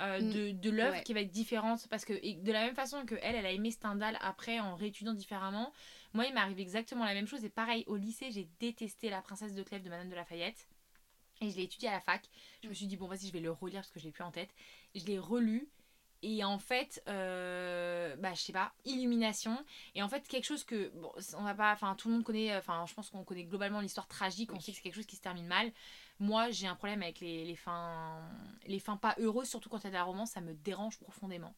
[0.00, 0.30] euh, Mm.
[0.32, 1.02] de, de l'œuvre Ouais.
[1.04, 1.86] qui va être différente.
[1.88, 5.14] Parce que de la même façon que elle, elle a aimé Stendhal après en réétudiant
[5.14, 5.72] différemment,
[6.12, 7.44] moi il m'arrive exactement la même chose.
[7.46, 10.68] Et pareil, au lycée, j'ai détesté La Princesse de Clèves de Madame de Lafayette.
[11.40, 12.28] Et je l'ai étudié à la fac.
[12.62, 14.24] Je me suis dit, bon, vas-y, je vais le relire parce que je l'ai plus
[14.24, 14.54] en tête.
[14.94, 15.68] Je l'ai relu.
[16.28, 19.64] Et en fait, euh, bah, je sais pas, illumination.
[19.94, 22.52] Et en fait, quelque chose que, bon, on va pas, enfin, tout le monde connaît,
[22.52, 25.06] euh, enfin, je pense qu'on connaît globalement l'histoire tragique, on sait que c'est quelque chose
[25.06, 25.70] qui se termine mal.
[26.18, 28.20] Moi, j'ai un problème avec les, les fins,
[28.66, 30.98] les fins pas heureuses, surtout quand il y a de la romance, ça me dérange
[30.98, 31.54] profondément.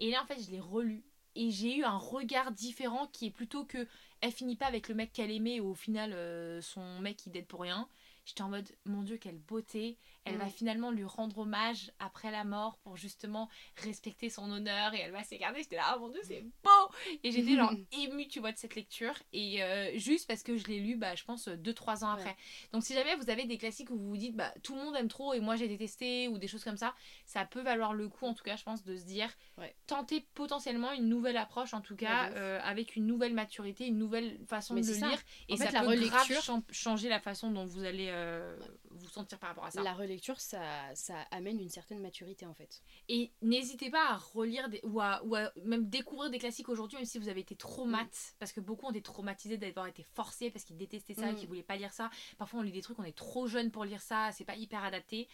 [0.00, 1.02] Et là, en fait, je l'ai relu.
[1.34, 3.88] et j'ai eu un regard différent qui est plutôt que
[4.20, 7.46] elle finit pas avec le mec qu'elle aimait au final euh, son mec il dead
[7.46, 7.88] pour rien.
[8.26, 12.44] J'étais en mode mon dieu quelle beauté, elle va finalement lui rendre hommage après la
[12.44, 15.62] mort pour justement respecter son honneur et elle va s'écarter.
[15.62, 16.94] J'étais là ah mon dieu c'est beau
[17.24, 20.66] et j'étais genre émue tu vois de cette lecture et euh, juste parce que je
[20.66, 22.36] l'ai lu bah je pense 2-3 ans après.
[22.72, 24.94] Donc si jamais vous avez des classiques où vous vous dites bah tout le monde
[24.96, 26.94] aime trop et moi j'ai détesté ou des choses comme ça,
[27.24, 29.74] ça peut valoir le coup en tout cas je pense de se dire Ouais.
[29.86, 34.38] tenter potentiellement une nouvelle approche en tout cas euh, avec une nouvelle maturité, une nouvelle
[34.46, 35.08] façon Mais de ça.
[35.08, 35.18] lire
[35.48, 38.56] et En ça fait, la peut grave changer la façon dont vous allez euh,
[38.90, 39.82] vous sentir par rapport à ça.
[39.82, 40.60] La relecture, ça,
[40.94, 42.82] ça amène une certaine maturité en fait.
[43.08, 46.96] Et n'hésitez pas à relire des, ou, à, ou à même découvrir des classiques aujourd'hui,
[46.96, 48.06] même si vous avez été traumat.
[48.38, 51.36] Parce que beaucoup ont été traumatisés d'avoir été forcés parce qu'ils détestaient ça et Mm.
[51.36, 52.10] qu'ils voulaient pas lire ça.
[52.38, 54.82] Parfois, on lit des trucs, on est trop jeune pour lire ça, c'est pas hyper
[54.84, 55.28] adapté.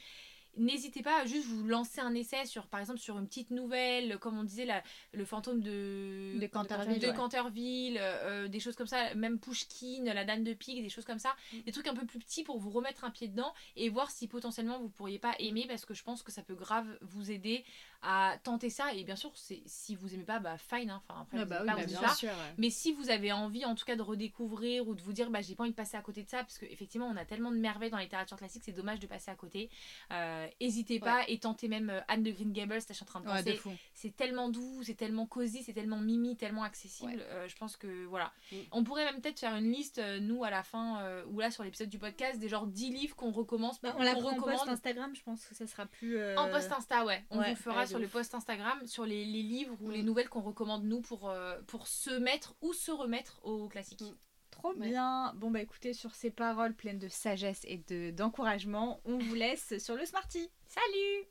[0.56, 4.18] N'hésitez pas à juste vous lancer un essai sur, par exemple, sur une petite nouvelle,
[4.18, 4.82] comme on disait, la-
[5.12, 7.14] le fantôme de, De Canterville, de ouais.
[7.14, 11.18] Canterville, euh, des choses comme ça, même Pushkin, la Dame de Pique, des choses comme
[11.18, 11.60] ça, Mm.
[11.62, 14.28] des trucs un peu plus petits pour vous remettre un pied dedans et voir si
[14.28, 17.64] potentiellement vous pourriez pas aimer parce que je pense que ça peut grave vous aider
[18.02, 21.02] à tenter ça et bien sûr c'est si vous aimez pas bah fine hein.
[21.08, 22.28] enfin après Ah vous bah oui, pas bah bien sûr.
[22.28, 22.54] ouais.
[22.58, 25.40] mais si vous avez envie en tout cas de redécouvrir ou de vous dire bah
[25.42, 27.56] j'ai pas envie de passer à côté de ça parce qu'effectivement on a tellement de
[27.58, 29.70] merveilles dans la littérature classique c'est dommage de passer à côté
[30.12, 33.20] euh, hésitez pas et tentez même euh, Anne de Green Gables je suis en train
[33.20, 33.72] de Ouais, penser fou.
[33.94, 37.20] c'est tellement doux, c'est tellement cosy, c'est tellement mimi, tellement accessible.
[37.30, 38.32] euh, je pense que voilà.
[38.52, 38.56] Mm.
[38.72, 41.50] On pourrait même peut-être faire une liste, euh, nous, à la fin, euh, ou là
[41.50, 44.30] sur l'épisode du podcast, des genre 10 livres qu'on recommence, Bah, on la qu'on prend
[44.30, 44.68] en post recommande.
[44.68, 46.18] Instagram, je pense que ça sera plus.
[46.18, 47.24] euh, En post Insta, ouais.
[47.30, 50.06] On ouais, vous fera sur le post Instagram, sur les, les livres ou les Mm.
[50.06, 54.02] nouvelles qu'on recommande, nous, pour, euh, pour se mettre ou se remettre au classique.
[54.02, 54.14] Mm.
[54.50, 54.88] Trop Ouais.
[54.88, 55.32] bien.
[55.36, 59.76] Bon bah écoutez, sur ces paroles pleines de sagesse et de d'encouragement, on vous laisse
[59.78, 60.50] sur le Smarty.
[60.66, 61.28] Salut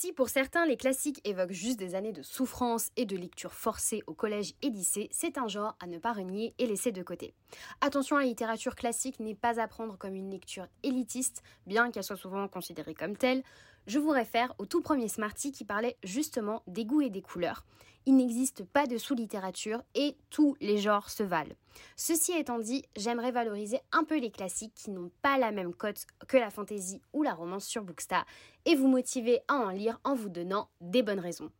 [0.00, 4.04] Si pour certains les classiques évoquent juste des années de souffrance et de lecture forcée
[4.06, 7.34] au collège et lycée, c'est un genre à ne pas renier et laisser de côté.
[7.80, 12.14] Attention, la littérature classique n'est pas à prendre comme une lecture élitiste, bien qu'elle soit
[12.14, 13.42] souvent considérée comme telle.
[13.88, 17.64] Je vous réfère au tout premier Smarty qui parlait justement des goûts et des couleurs.
[18.04, 21.54] Il n'existe pas de sous-littérature et tous les genres se valent.
[21.96, 26.04] Ceci étant dit, j'aimerais valoriser un peu les classiques qui n'ont pas la même cote
[26.28, 28.26] que la fantasy ou la romance sur Bookstar
[28.66, 31.50] et vous motiver à en lire en vous donnant des bonnes raisons.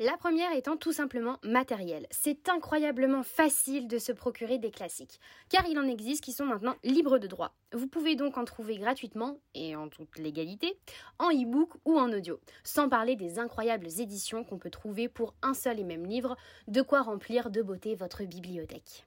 [0.00, 2.06] La première étant tout simplement matérielle.
[2.12, 5.18] C'est incroyablement facile de se procurer des classiques,
[5.48, 7.56] car il en existe qui sont maintenant libres de droit.
[7.72, 10.78] Vous pouvez donc en trouver gratuitement, et en toute légalité,
[11.18, 15.52] en e-book ou en audio, sans parler des incroyables éditions qu'on peut trouver pour un
[15.52, 16.36] seul et même livre,
[16.68, 19.04] de quoi remplir de beauté votre bibliothèque.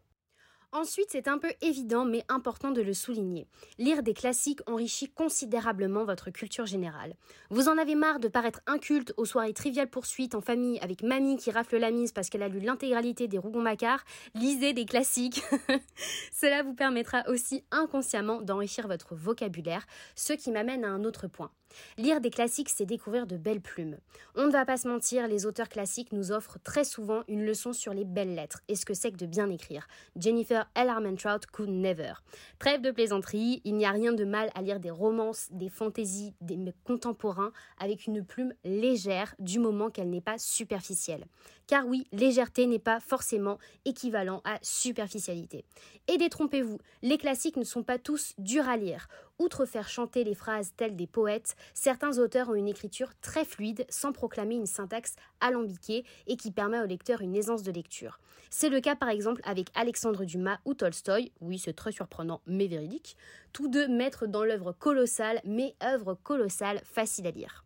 [0.74, 3.46] Ensuite, c'est un peu évident mais important de le souligner.
[3.78, 7.14] Lire des classiques enrichit considérablement votre culture générale.
[7.50, 11.36] Vous en avez marre de paraître inculte aux soirées triviales poursuites en famille avec mamie
[11.36, 15.44] qui rafle la mise parce qu'elle a lu l'intégralité des Rougon-Macquart Lisez des classiques.
[16.32, 21.52] Cela vous permettra aussi inconsciemment d'enrichir votre vocabulaire, ce qui m'amène à un autre point.
[21.98, 23.98] Lire des classiques, c'est découvrir de belles plumes.
[24.36, 27.74] On ne va pas se mentir, les auteurs classiques nous offrent très souvent une leçon
[27.74, 29.88] sur les belles lettres et ce que c'est que de bien écrire.
[30.16, 30.90] Jennifer L.
[30.90, 32.14] Armentrout could never.
[32.60, 36.34] Trêve de plaisanterie, il n'y a rien de mal à lire des romances, des fantaisies,
[36.42, 41.26] des contemporains avec une plume légère du moment qu'elle n'est pas superficielle.
[41.68, 45.64] Car oui, légèreté n'est pas forcément équivalent à superficialité.
[46.08, 49.08] Et détrompez-vous, les classiques ne sont pas tous durs à lire.
[49.42, 53.88] Outre faire chanter les phrases telles des poètes, certains auteurs ont une écriture très fluide
[53.90, 58.20] sans proclamer une syntaxe alambiquée et qui permet au lecteur une aisance de lecture.
[58.52, 62.68] C'est le cas par exemple avec Alexandre Dumas ou Tolstoï, oui c'est très surprenant mais
[62.68, 63.18] véridique,
[63.52, 67.66] tous deux maîtres dans l'œuvre colossale mais œuvre colossale facile à lire.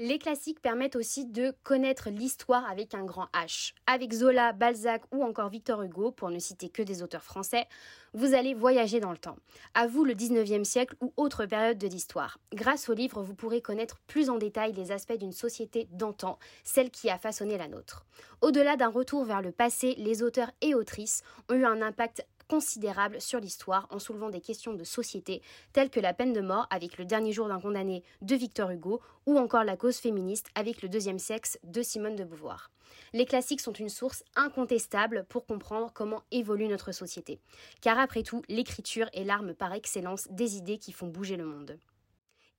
[0.00, 3.72] Les classiques permettent aussi de connaître l'histoire avec un grand H.
[3.88, 7.66] Avec Zola, Balzac ou encore Victor Hugo, pour ne citer que des auteurs français,
[8.14, 9.36] vous allez voyager dans le temps.
[9.74, 12.38] À vous le 19e siècle ou autre période de l'histoire.
[12.54, 16.92] Grâce aux livres, vous pourrez connaître plus en détail les aspects d'une société d'antan, celle
[16.92, 18.06] qui a façonné la nôtre.
[18.40, 23.20] Au-delà d'un retour vers le passé, les auteurs et autrices ont eu un impact considérable
[23.20, 25.42] sur l'histoire en soulevant des questions de société
[25.72, 29.00] telles que la peine de mort avec le dernier jour d'un condamné de Victor Hugo
[29.26, 32.70] ou encore la cause féministe avec le deuxième sexe de Simone de Beauvoir.
[33.12, 37.40] Les classiques sont une source incontestable pour comprendre comment évolue notre société.
[37.80, 41.78] Car après tout, l'écriture est l'arme par excellence des idées qui font bouger le monde.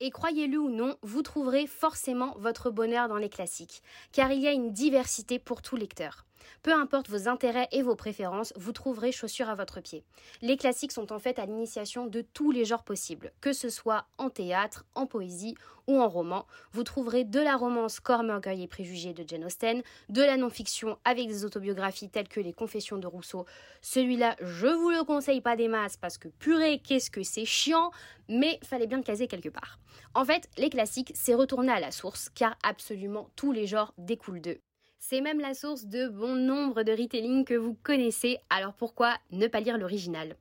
[0.00, 3.82] Et croyez-le ou non, vous trouverez forcément votre bonheur dans les classiques,
[4.12, 6.24] car il y a une diversité pour tout lecteur.
[6.62, 10.04] Peu importe vos intérêts et vos préférences, vous trouverez chaussures à votre pied.
[10.42, 14.06] Les classiques sont en fait à l'initiation de tous les genres possibles, que ce soit
[14.18, 15.54] en théâtre, en poésie
[15.86, 16.46] ou en roman.
[16.72, 20.98] Vous trouverez de la romance Corps, orgueil et préjugés de Jane Austen, de la non-fiction
[21.04, 23.46] avec des autobiographies telles que Les Confessions de Rousseau.
[23.80, 27.90] Celui-là, je vous le conseille pas des masses parce que purée, qu'est-ce que c'est chiant,
[28.28, 29.78] mais fallait bien le caser quelque part.
[30.14, 34.40] En fait, les classiques, c'est retourner à la source, car absolument tous les genres découlent
[34.40, 34.60] d'eux.
[35.02, 39.46] C'est même la source de bon nombre de retelling que vous connaissez, alors pourquoi ne
[39.46, 40.36] pas lire l'original?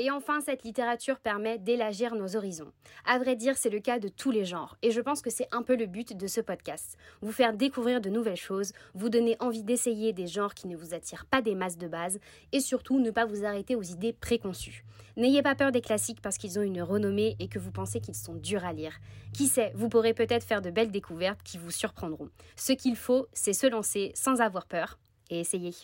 [0.00, 2.72] Et enfin, cette littérature permet d'élargir nos horizons.
[3.04, 5.46] À vrai dire, c'est le cas de tous les genres, et je pense que c'est
[5.52, 6.96] un peu le but de ce podcast.
[7.20, 10.94] Vous faire découvrir de nouvelles choses, vous donner envie d'essayer des genres qui ne vous
[10.94, 12.18] attirent pas des masses de base,
[12.52, 14.84] et surtout ne pas vous arrêter aux idées préconçues.
[15.18, 18.14] N'ayez pas peur des classiques parce qu'ils ont une renommée et que vous pensez qu'ils
[18.14, 18.96] sont durs à lire.
[19.34, 22.30] Qui sait, vous pourrez peut-être faire de belles découvertes qui vous surprendront.
[22.56, 24.98] Ce qu'il faut, c'est se lancer sans avoir peur
[25.28, 25.74] et essayer.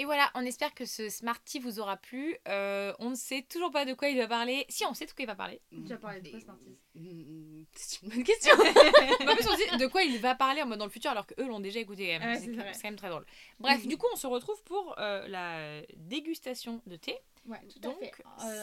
[0.00, 2.36] Et voilà, on espère que ce Smarty vous aura plu.
[2.46, 4.64] Euh, on ne sait toujours pas de quoi il va parler.
[4.68, 5.60] Si, on sait de quoi il va parler.
[5.86, 8.52] Tu as parlé de quoi, Smarties Mm, C'est une bonne question.
[8.58, 11.26] en plus, on sait de quoi il va parler en mode dans le futur alors
[11.26, 12.16] qu'eux l'ont déjà écouté.
[12.18, 13.24] Ouais, c'est quand même très drôle.
[13.60, 17.16] Bref, du coup, on se retrouve pour euh, la dégustation de thé.
[17.46, 18.12] Ouais, tout Donc, à fait.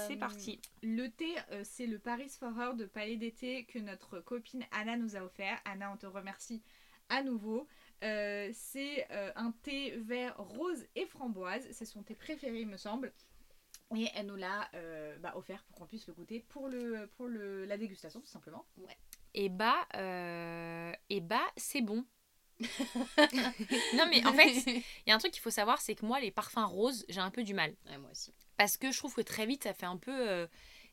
[0.07, 0.59] c'est Euh, parti.
[0.83, 4.97] Le thé, euh, c'est le Paris for Her de Palais d'été que notre copine Anna
[4.97, 5.59] nous a offert.
[5.65, 6.61] Anna, on te remercie
[7.09, 7.67] à nouveau.
[8.03, 11.65] Euh, c'est euh, un thé vert rose et framboise.
[11.71, 13.13] C'est son thé préféré, il me semble.
[13.95, 17.27] Et elle nous l'a euh, bah, offert pour qu'on puisse le goûter pour, le, pour
[17.27, 18.65] le, la dégustation, tout simplement.
[19.33, 19.87] Et bah,
[21.09, 22.05] et bah, c'est bon.
[23.93, 26.19] non mais en fait, il y a un truc qu'il faut savoir, c'est que moi,
[26.19, 27.75] les parfums roses, j'ai un peu du mal.
[27.89, 28.33] Ouais, moi aussi.
[28.57, 30.47] Parce que je trouve que très vite, ça fait un peu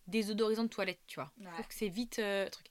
[0.07, 1.33] désodorisant de toilette, tu vois.
[1.39, 1.53] Je Ouais.
[1.53, 2.67] trouve que c'est vite truc.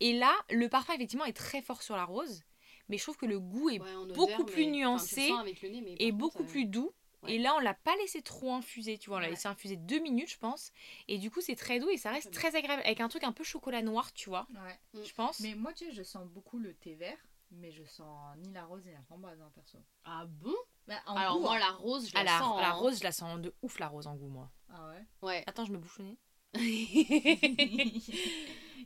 [0.00, 2.42] Et là, le parfum, effectivement, est très fort sur la rose.
[2.88, 5.16] Mais je trouve que le goût est Ouais, en odeur, beaucoup plus mais- nuancé enfin,
[5.16, 6.92] tu le sens avec le nez, mais et beaucoup contre, euh, plus doux.
[7.24, 7.34] ouais.
[7.34, 9.16] Et là, on l'a pas laissé trop infuser, tu vois.
[9.16, 9.30] On l'a Ouais.
[9.32, 10.70] laissé infuser deux minutes, je pense.
[11.08, 12.82] Et du coup, c'est très doux et ça reste Très agréable.
[12.84, 14.78] Avec un truc un peu chocolat noir, tu vois, Ouais.
[15.00, 15.04] Mm.
[15.04, 15.40] je pense.
[15.40, 17.18] Mais moi, tu sais, je sens beaucoup le thé vert,
[17.50, 19.78] mais je sens ni la rose ni la framboise, hein, perso.
[20.04, 20.54] Ah bon?
[20.86, 21.58] Bah, en Alors goût, moi hein.
[21.58, 22.60] la rose, je Ah, la, la, sens.
[22.60, 22.72] la hein.
[22.74, 24.52] rose, je la sens de ouf, la rose en goût, moi.
[24.68, 25.04] Ah ouais?
[25.22, 25.42] Ouais.
[25.48, 26.18] Attends, je me bouche le nez.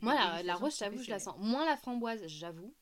[0.01, 1.35] Moi la, la rose, j'avoue, je la sens.
[1.37, 2.73] Moins la framboise, j'avoue.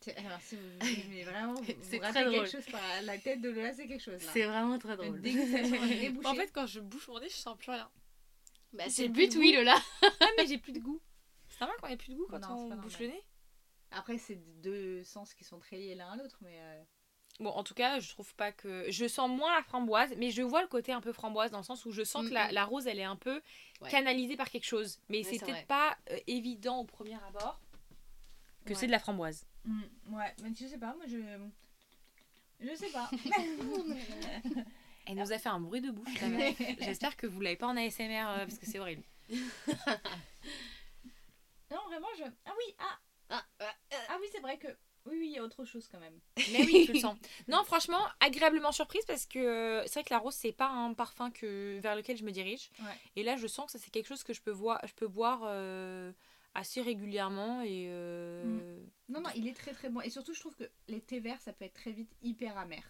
[0.00, 0.62] C'est- Alors, si vous
[1.10, 2.46] mais vraiment, vous, C'est vous quelque drôle.
[2.48, 4.46] chose par la tête de Lola, c'est quelque chose là.
[4.48, 6.12] vraiment très débouchée.
[6.24, 7.90] En fait, quand je bouche mon nez, je sens plus rien.
[8.72, 9.52] Bah, c'est le but, oui.
[9.56, 9.76] Lola.
[10.20, 11.00] Ah, mais j'ai plus de goût.
[11.48, 13.00] C'est normal quand il n'y a plus de goût quand Non, c'est on bouche normal.
[13.00, 13.22] le nez
[13.92, 16.82] Après, c'est deux sens qui sont très liés l'un à l'autre, mais euh,
[17.38, 18.90] Bon, en tout cas, je trouve pas que.
[18.90, 21.64] Je sens moins la framboise, mais je vois le côté un peu framboise dans le
[21.64, 23.42] sens où je sens que la, la rose, elle est un peu
[23.82, 23.90] Ouais.
[23.90, 25.00] canalisée par quelque chose.
[25.10, 25.66] Mais Ouais, c'est c'est peut-être vrai.
[25.66, 27.60] pas euh, évident au premier abord
[28.66, 28.78] que Ouais.
[28.78, 29.46] c'est de la framboise.
[29.64, 29.82] mm,
[30.14, 31.18] ouais, mais je sais pas, moi je.
[32.60, 33.10] Je sais pas.
[35.06, 36.08] Elle nous a fait un bruit de bouche.
[36.80, 39.04] J'espère que vous l'avez pas en ASMR euh, parce que c'est horrible.
[41.70, 42.24] non, vraiment, je.
[42.44, 42.98] Ah oui, ah,
[43.30, 43.74] Ah, ah,
[44.10, 44.68] ah oui, c'est vrai que.
[45.04, 46.18] Oui, oui, il y a autre chose quand même.
[46.50, 47.16] Mais oui, tu le sens.
[47.46, 50.94] Non, franchement, agréablement surprise parce que euh, c'est vrai que la rose, c'est pas un
[50.94, 52.70] parfum que, vers lequel je me dirige.
[52.80, 52.86] Ouais.
[53.14, 55.06] Et là, je sens que ça, c'est quelque chose que je peux, voir, je peux
[55.06, 56.10] boire euh,
[56.56, 57.62] assez régulièrement.
[57.62, 60.00] Et, euh, Non, non, il est très très bon.
[60.00, 62.82] Et surtout, je trouve que les thés verts, ça peut être très vite hyper amer.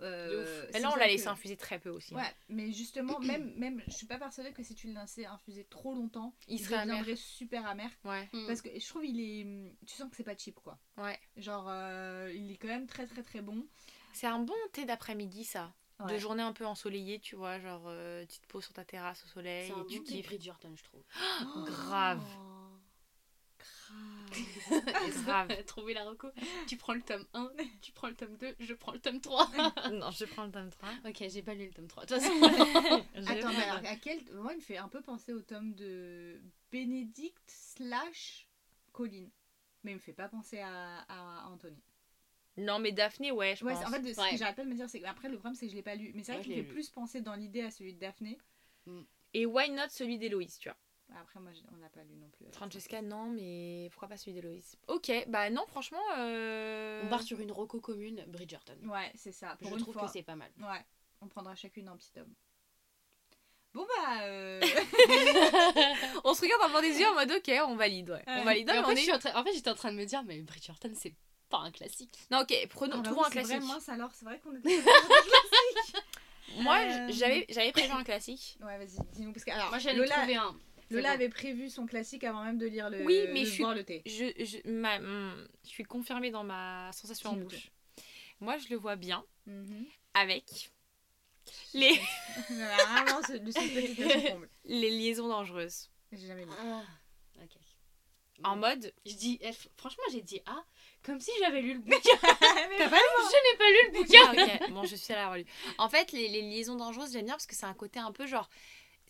[0.00, 2.12] Euh, c'est là, on l'a que- laissé infuser très peu aussi.
[2.12, 2.18] hein.
[2.18, 5.64] Ouais, mais justement, même, même, je suis pas persuadée que si tu le laissais infuser
[5.70, 7.04] trop longtemps, Il serait amer.
[7.16, 7.88] super amer.
[8.04, 8.28] Ouais.
[8.32, 8.46] Mm.
[8.48, 10.76] Parce que je trouve il est, tu sens que c'est pas cheap quoi.
[10.96, 11.16] Ouais.
[11.36, 13.64] Genre, euh, il est quand même très très très bon.
[14.12, 15.72] C'est un bon thé d'après-midi, ça.
[16.08, 17.60] De journée un peu ensoleillée, tu vois.
[17.60, 20.04] Genre, euh, tu te poses sur ta terrasse au soleil C'est un et tu bon
[20.04, 20.26] kiffes.
[20.26, 21.04] Bridgerton, je trouve.
[21.64, 22.20] Grave.
[25.24, 25.64] Grave.
[25.66, 26.28] Trouver la reco.
[26.66, 27.50] Tu prends le tome 1,
[27.82, 29.50] tu prends le tome 2, je prends le tome 3.
[29.92, 30.88] non, je prends le tome 3.
[31.06, 32.06] ok, j'ai pas lu le tome 3.
[32.06, 33.02] De toute façon.
[33.26, 34.20] Attends, mais alors à quel.
[34.34, 36.40] Moi, il me fait un peu penser au tome de
[36.70, 38.48] Bénédicte slash
[38.92, 39.30] Colline.
[39.84, 41.82] Mais il me fait pas penser à, à Anthony.
[42.56, 43.80] Non, mais Daphné, ouais, je Ouais, pense.
[43.82, 44.30] c'est- en fait, ce Ouais.
[44.32, 45.82] que j'arrête pas de me dire, c'est que après, le problème, c'est que je l'ai
[45.82, 46.12] pas lu.
[46.14, 46.74] Mais c'est vrai Moi, qu'il je me l'ai fait lu.
[46.74, 48.38] plus penser dans l'idée à celui de Daphné.
[49.34, 50.76] Et why not celui d'Héloïse, tu vois?
[51.20, 52.46] Après, moi, on n'a pas lu non plus.
[52.52, 56.00] Francesca, non, mais pourquoi pas celui d'Héloïse Ok, bah non, franchement.
[56.18, 58.76] euh, On part sur une roco commune, Bridgerton.
[58.84, 59.56] Ouais, c'est ça.
[59.60, 60.06] Pour je trouve fois.
[60.06, 60.50] que c'est pas mal.
[60.60, 60.84] Ouais,
[61.20, 62.32] on prendra chacune un petit tome.
[63.74, 64.60] Bon bah, euh...
[66.24, 68.22] On se regarde bas des yeux en mode ok, on valide, ouais.
[68.26, 69.02] On valide, Mais mais en, on fait, je est.
[69.04, 71.14] suis en train- en fait, j'étais en train de me dire, mais Bridgerton, c'est
[71.48, 72.18] pas un classique.
[72.30, 73.68] Non, ok, prenons, Ah bah trouvons un c'est vrai, classique.
[73.72, 74.68] mince, alors, c'est vrai qu'on était.
[76.58, 78.58] Moi, Euh, j'avais j'avais prévu un classique.
[78.62, 80.54] ouais, vas-y, dis-nous parce que alors, Moi, j'allais Lola, trouver un.
[80.96, 81.14] Lola bon.
[81.14, 83.84] avait prévu son classique avant même de lire le, Oui, mais je suis- boire le
[83.84, 84.02] thé.
[84.06, 87.70] Je, je, ma- hum, je suis confirmée dans ma sensation en bouche.
[88.40, 89.84] Moi, je le vois bien Mhm.
[90.14, 90.70] avec
[91.74, 91.90] les,
[92.50, 95.90] Vraiment, ce- le à les liaisons dangereuses.
[96.12, 96.50] J'ai jamais lu.
[96.60, 96.82] Ah,
[97.42, 97.50] ok.
[98.44, 99.40] En mode, Je dis,
[99.76, 100.64] franchement, j'ai dit ah,
[101.04, 102.16] comme si j'avais lu le bouquin.
[102.20, 104.18] T'as pas je n'ai pas lu le bouquin.
[104.26, 105.44] Ah, ok, bon, je suis allée avoir lu.
[105.78, 108.26] En fait, les, les liaisons dangereuses, j'aime bien parce que c'est un côté un peu
[108.26, 108.48] genre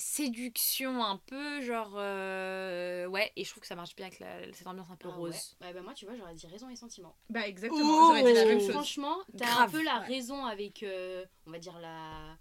[0.02, 1.92] séduction, un peu genre.
[1.96, 5.08] euh, ouais, et je trouve que ça marche bien avec la- cette ambiance un peu
[5.10, 5.56] Ah rose.
[5.60, 5.66] ouais.
[5.68, 7.16] Ouais, bah moi, tu vois, j'aurais dit raison et sentiment.
[7.30, 8.70] Bah exactement, j'aurais dit la même chose.
[8.72, 10.06] Franchement, t'as un peu la Ouais.
[10.06, 12.36] raison avec, euh, on va dire la.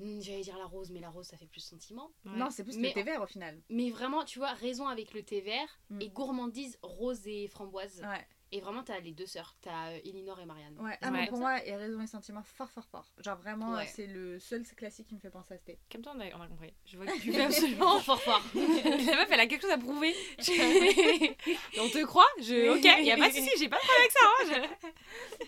[0.00, 2.10] Hmm, J'allais dire la rose, mais la rose, ça fait plus sentiment.
[2.24, 2.32] Ouais.
[2.36, 3.60] Non, c'est plus Mais le thé vert au final.
[3.68, 6.00] Mais vraiment, tu vois, raison avec le thé vert Mm.
[6.00, 8.00] et gourmandise rose et framboise.
[8.00, 10.76] Ouais, et vraiment, t'as les deux sœurs, t'as euh, Elinor et Marianne.
[10.78, 13.06] Ouais, ah, mais pour moi, il y a raison et sentiment fort, fort, fort.
[13.16, 15.78] Genre vraiment, c'est le seul classique qui me fait penser à Sté.
[15.90, 16.74] Comme toi, on a, compris.
[16.84, 18.42] Je vois que tu veux absolument fort, fort.
[18.54, 20.14] La meuf, elle a quelque chose à prouver.
[20.38, 22.26] on te croit?
[22.40, 22.76] Je...
[22.76, 24.80] Ok, il n'y a pas de souci, j'ai pas de problème avec ça.
[24.82, 24.90] Hein.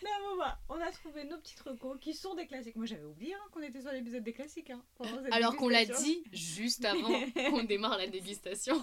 [0.03, 2.77] Non, bon, bah, on a trouvé nos petits recos qui sont des classiques.
[2.77, 4.71] Moi, j'avais oublié hein, qu'on était sur l'épisode des classiques.
[4.71, 4.83] Hein.
[5.31, 8.83] Alors qu'on l'a dit juste avant qu'on démarre la dégustation.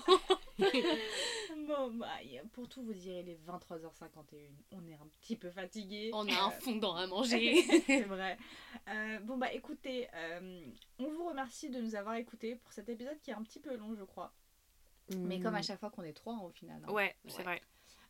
[0.60, 2.20] bon, bah,
[2.54, 4.11] pour tout, vous direz les 23h50
[4.72, 6.12] on est un petit peu fatigué.
[6.14, 6.48] On a euh...
[6.48, 7.64] un fondant à manger.
[7.86, 8.38] c'est vrai.
[8.90, 10.62] Euh, bon bah écoutez, euh,
[11.00, 13.76] on vous remercie de nous avoir écoutés pour cet épisode qui est un petit peu
[13.76, 14.34] long je crois.
[15.18, 15.64] Mais comme à hmm.
[15.64, 16.82] chaque fois qu'on est trois au final.
[16.88, 16.92] Hein.
[16.92, 17.62] Ouais, c'est vrai.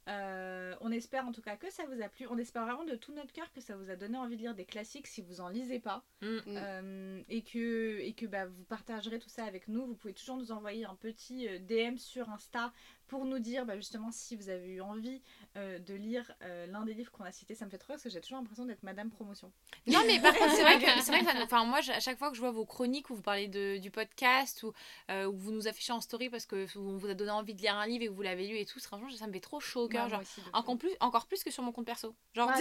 [0.08, 2.28] Euh, on espère en tout cas que ça vous a plu.
[2.30, 4.56] On espère vraiment de tout notre cœur que ça vous a donné envie de lire
[4.56, 6.04] des classiques si vous en lisez pas.
[6.22, 6.40] Hmm.
[6.46, 7.24] Hmm.
[7.30, 9.86] Et que, bah, vous partagerez tout ça avec nous.
[9.86, 12.72] Vous pouvez toujours nous envoyer un petit DM sur Insta
[13.12, 15.22] pour nous dire bah, justement si vous avez eu envie
[15.58, 17.56] euh, de lire euh, l'un des livres qu'on a cités.
[17.56, 19.52] Ça me fait trop rire parce que j'ai toujours l'impression d'être Madame Promotion.
[19.86, 22.18] Non, mais par contre, c'est vrai que, c'est vrai que ça enfin, moi, à chaque
[22.18, 24.72] fois que je vois vos chroniques où vous parlez de, du podcast ou
[25.10, 27.62] euh, où vous nous affichez en story parce que on vous a donné envie de
[27.62, 29.60] lire un livre et que vous l'avez lu et tout, franchement, ça me fait trop
[29.60, 30.06] chaud au cœur.
[30.06, 32.16] Ouais, genre, aussi, encore plus, encore plus que sur mon compte perso.
[32.34, 32.60] Genre, Ah,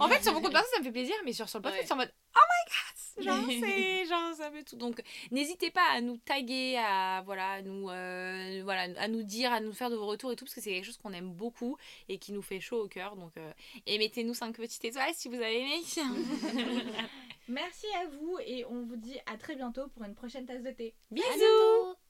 [0.00, 1.82] en fait, sur mon compte perso, ça me fait plaisir, mais sur, sur le podcast,
[1.82, 1.86] Ouais.
[1.86, 2.92] c'est en mode Oh my god!
[3.24, 4.76] Genre, c'est genre, ça fait tout.
[4.76, 9.52] Donc, n'hésitez pas à nous taguer, à, voilà, à nous, euh, voilà, à nous dire,
[9.52, 11.32] à nous faire de vos retours et tout, parce que c'est quelque chose qu'on aime
[11.32, 11.76] beaucoup
[12.08, 13.16] et qui nous fait chaud au cœur.
[13.16, 13.52] Donc, euh,
[13.86, 15.80] et mettez-nous 5 petites étoiles si vous avez aimé.
[17.48, 20.70] Merci à vous et on vous dit à très bientôt pour une prochaine tasse de
[20.70, 20.94] thé.
[21.10, 22.01] Bisous!